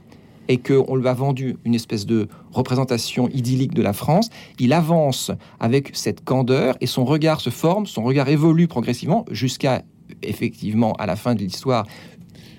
et 0.47 0.57
qu'on 0.57 0.95
lui 0.95 1.07
a 1.07 1.13
vendu 1.13 1.57
une 1.65 1.75
espèce 1.75 2.05
de 2.05 2.27
représentation 2.51 3.29
idyllique 3.29 3.73
de 3.73 3.81
la 3.81 3.93
France, 3.93 4.29
il 4.59 4.73
avance 4.73 5.31
avec 5.59 5.91
cette 5.93 6.23
candeur 6.23 6.75
et 6.81 6.87
son 6.87 7.05
regard 7.05 7.41
se 7.41 7.49
forme, 7.49 7.85
son 7.85 8.03
regard 8.03 8.29
évolue 8.29 8.67
progressivement 8.67 9.25
jusqu'à 9.31 9.83
effectivement 10.21 10.93
à 10.93 11.05
la 11.05 11.15
fin 11.15 11.35
de 11.35 11.39
l'histoire 11.39 11.85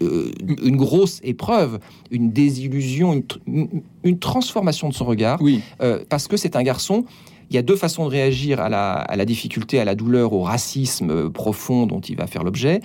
euh, 0.03 0.31
une 0.63 0.77
grosse 0.77 1.21
épreuve, 1.23 1.79
une 2.11 2.31
désillusion, 2.31 3.23
une, 3.47 4.19
transformation 4.19 4.89
de 4.89 4.95
son 4.95 5.07
regard, 5.07 5.41
oui. 5.41 5.63
Euh, 5.81 6.05
parce 6.09 6.29
que 6.29 6.37
c'est 6.37 6.57
un 6.57 6.63
garçon 6.63 7.05
il 7.49 7.55
y 7.55 7.59
a 7.61 7.63
deux 7.63 7.77
façons 7.77 8.05
de 8.07 8.11
réagir 8.11 8.61
à 8.61 8.69
la, 8.69 9.25
difficulté, 9.25 9.79
à 9.79 9.85
la 9.85 9.95
douleur, 9.95 10.33
au 10.33 10.43
racisme 10.43 11.11
euh, 11.11 11.31
profond 11.31 11.87
dont 11.87 12.01
il 12.01 12.17
va 12.17 12.27
faire 12.27 12.43
l'objet. 12.43 12.81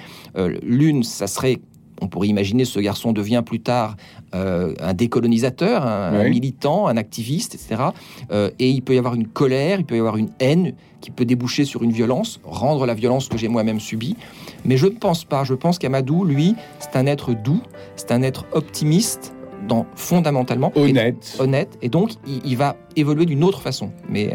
L'une, 0.62 1.02
ça 1.02 1.26
serait 1.26 1.60
on 2.02 2.08
pourrait 2.08 2.28
imaginer 2.28 2.66
ce 2.66 2.80
garçon 2.80 3.14
devient 3.14 3.44
plus 3.46 3.62
tard 3.62 3.96
euh, 4.34 4.74
un 4.80 4.94
décolonisateur, 4.94 5.86
un, 5.86 6.28
militant, 6.28 6.88
un 6.88 6.98
activiste, 6.98 7.56
etc. 7.56 7.84
Euh, 8.32 8.50
et 8.60 8.70
il 8.70 8.82
peut 8.82 8.96
y 8.96 8.98
avoir 8.98 9.14
une 9.14 9.28
colère, 9.28 9.80
il 9.80 9.86
peut 9.86 9.96
y 9.96 10.00
avoir 10.00 10.18
une 10.18 10.30
haine 10.40 10.74
qui 11.00 11.12
peut 11.12 11.26
déboucher 11.26 11.64
sur 11.64 11.84
une 11.84 11.92
violence, 11.92 12.40
rendre 12.44 12.86
la 12.86 12.94
violence 12.94 13.28
que 13.28 13.38
j'ai 13.38 13.48
moi-même 13.48 13.80
subie. 13.80 14.16
Mais 14.66 14.78
je 14.78 14.88
ne 14.88 14.92
pense 14.92 15.24
pas. 15.24 15.44
Je 15.44 15.54
pense 15.54 15.80
qu'Amadou, 15.80 16.26
lui, 16.26 16.56
c'est 16.80 16.96
un 16.96 17.06
être 17.06 17.34
doux, 17.34 17.62
c'est 17.96 18.12
un 18.12 18.22
être 18.24 18.46
optimiste, 18.52 19.34
dans 19.68 19.86
fondamentalement 19.96 20.72
honnête, 20.76 21.38
honnête, 21.38 21.78
et 21.84 21.90
donc 21.90 22.14
il, 22.26 22.58
va 22.58 22.78
évoluer 22.96 23.28
d'une 23.28 23.44
autre 23.44 23.62
façon. 23.62 23.92
Mais 24.10 24.32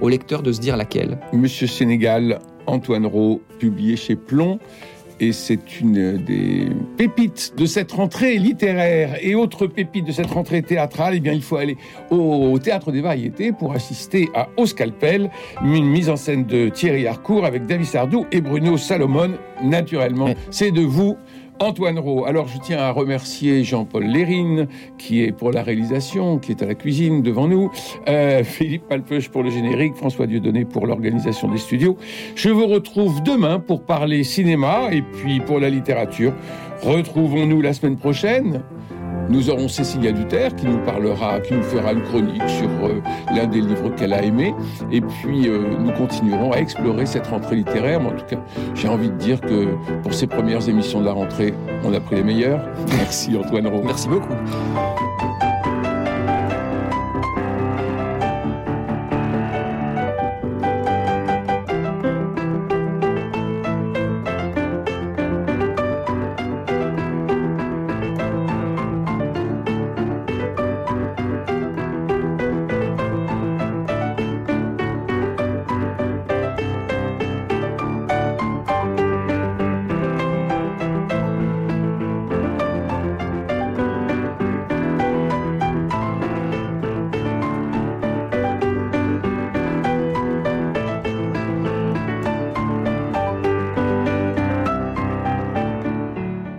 au 0.00 0.08
lecteur 0.08 0.42
de 0.42 0.50
se 0.50 0.60
dire 0.60 0.76
laquelle. 0.76 1.20
Monsieur 1.32 1.68
Sénégal, 1.68 2.40
Antoine 2.66 3.06
Rowe, 3.06 3.40
publié 3.60 3.94
chez 3.96 4.16
Plomb 4.16 4.58
et 5.20 5.32
c'est 5.32 5.80
une 5.80 6.16
des 6.16 6.68
pépites 6.96 7.54
de 7.56 7.66
cette 7.66 7.92
rentrée 7.92 8.38
littéraire 8.38 9.16
et 9.20 9.34
autre 9.34 9.66
pépite 9.66 10.06
de 10.06 10.12
cette 10.12 10.30
rentrée 10.30 10.62
théâtrale. 10.62 11.14
Eh 11.16 11.20
bien, 11.20 11.32
il 11.32 11.42
faut 11.42 11.56
aller 11.56 11.76
au 12.10 12.58
Théâtre 12.58 12.92
des 12.92 13.00
Variétés 13.00 13.52
pour 13.52 13.72
assister 13.72 14.28
à 14.34 14.48
Au 14.56 14.66
Scalpel, 14.66 15.30
une 15.62 15.86
mise 15.86 16.08
en 16.08 16.16
scène 16.16 16.44
de 16.44 16.68
Thierry 16.68 17.06
Harcourt 17.06 17.44
avec 17.44 17.66
David 17.66 17.86
Sardou 17.86 18.26
et 18.32 18.40
Bruno 18.40 18.76
Salomon. 18.76 19.32
Naturellement, 19.62 20.28
c'est 20.50 20.70
de 20.70 20.82
vous 20.82 21.16
Antoine 21.60 21.98
Rowe. 21.98 22.24
Alors 22.26 22.48
je 22.48 22.58
tiens 22.58 22.78
à 22.78 22.90
remercier 22.90 23.64
Jean-Paul 23.64 24.04
Lérine 24.04 24.68
qui 24.98 25.22
est 25.22 25.32
pour 25.32 25.52
la 25.52 25.62
réalisation, 25.62 26.38
qui 26.38 26.52
est 26.52 26.62
à 26.62 26.66
la 26.66 26.74
cuisine 26.74 27.22
devant 27.22 27.48
nous, 27.48 27.70
euh, 28.08 28.44
Philippe 28.44 28.88
Palpeuche 28.88 29.28
pour 29.28 29.42
le 29.42 29.50
générique, 29.50 29.94
François 29.94 30.26
Dieudonné 30.26 30.64
pour 30.64 30.86
l'organisation 30.86 31.48
des 31.48 31.58
studios. 31.58 31.96
Je 32.34 32.50
vous 32.50 32.66
retrouve 32.66 33.22
demain 33.22 33.58
pour 33.58 33.82
parler 33.82 34.24
cinéma 34.24 34.88
et 34.92 35.02
puis 35.02 35.40
pour 35.40 35.60
la 35.60 35.70
littérature. 35.70 36.32
Retrouvons-nous 36.82 37.60
la 37.60 37.72
semaine 37.72 37.96
prochaine. 37.96 38.62
Nous 39.28 39.50
aurons 39.50 39.68
Cécilia 39.68 40.12
Duterre 40.12 40.54
qui 40.56 40.66
nous 40.66 40.78
parlera, 40.78 41.40
qui 41.40 41.54
nous 41.54 41.62
fera 41.62 41.92
une 41.92 42.02
chronique 42.02 42.48
sur 42.48 42.68
euh, 42.86 43.00
l'un 43.34 43.46
des 43.46 43.60
livres 43.60 43.90
qu'elle 43.94 44.12
a 44.12 44.22
aimé. 44.22 44.54
Et 44.90 45.00
puis, 45.00 45.48
euh, 45.48 45.76
nous 45.78 45.92
continuerons 45.92 46.52
à 46.52 46.58
explorer 46.58 47.06
cette 47.06 47.26
rentrée 47.26 47.56
littéraire. 47.56 48.00
en 48.00 48.10
tout 48.10 48.24
cas, 48.24 48.38
j'ai 48.74 48.88
envie 48.88 49.10
de 49.10 49.16
dire 49.16 49.40
que 49.40 49.66
pour 50.02 50.14
ces 50.14 50.26
premières 50.26 50.68
émissions 50.68 51.00
de 51.00 51.06
la 51.06 51.12
rentrée, 51.12 51.54
on 51.84 51.92
a 51.92 52.00
pris 52.00 52.16
les 52.16 52.24
meilleures. 52.24 52.64
Merci 52.96 53.36
Antoine 53.36 53.66
Rowe. 53.66 53.84
Merci 53.84 54.08
beaucoup. 54.08 54.34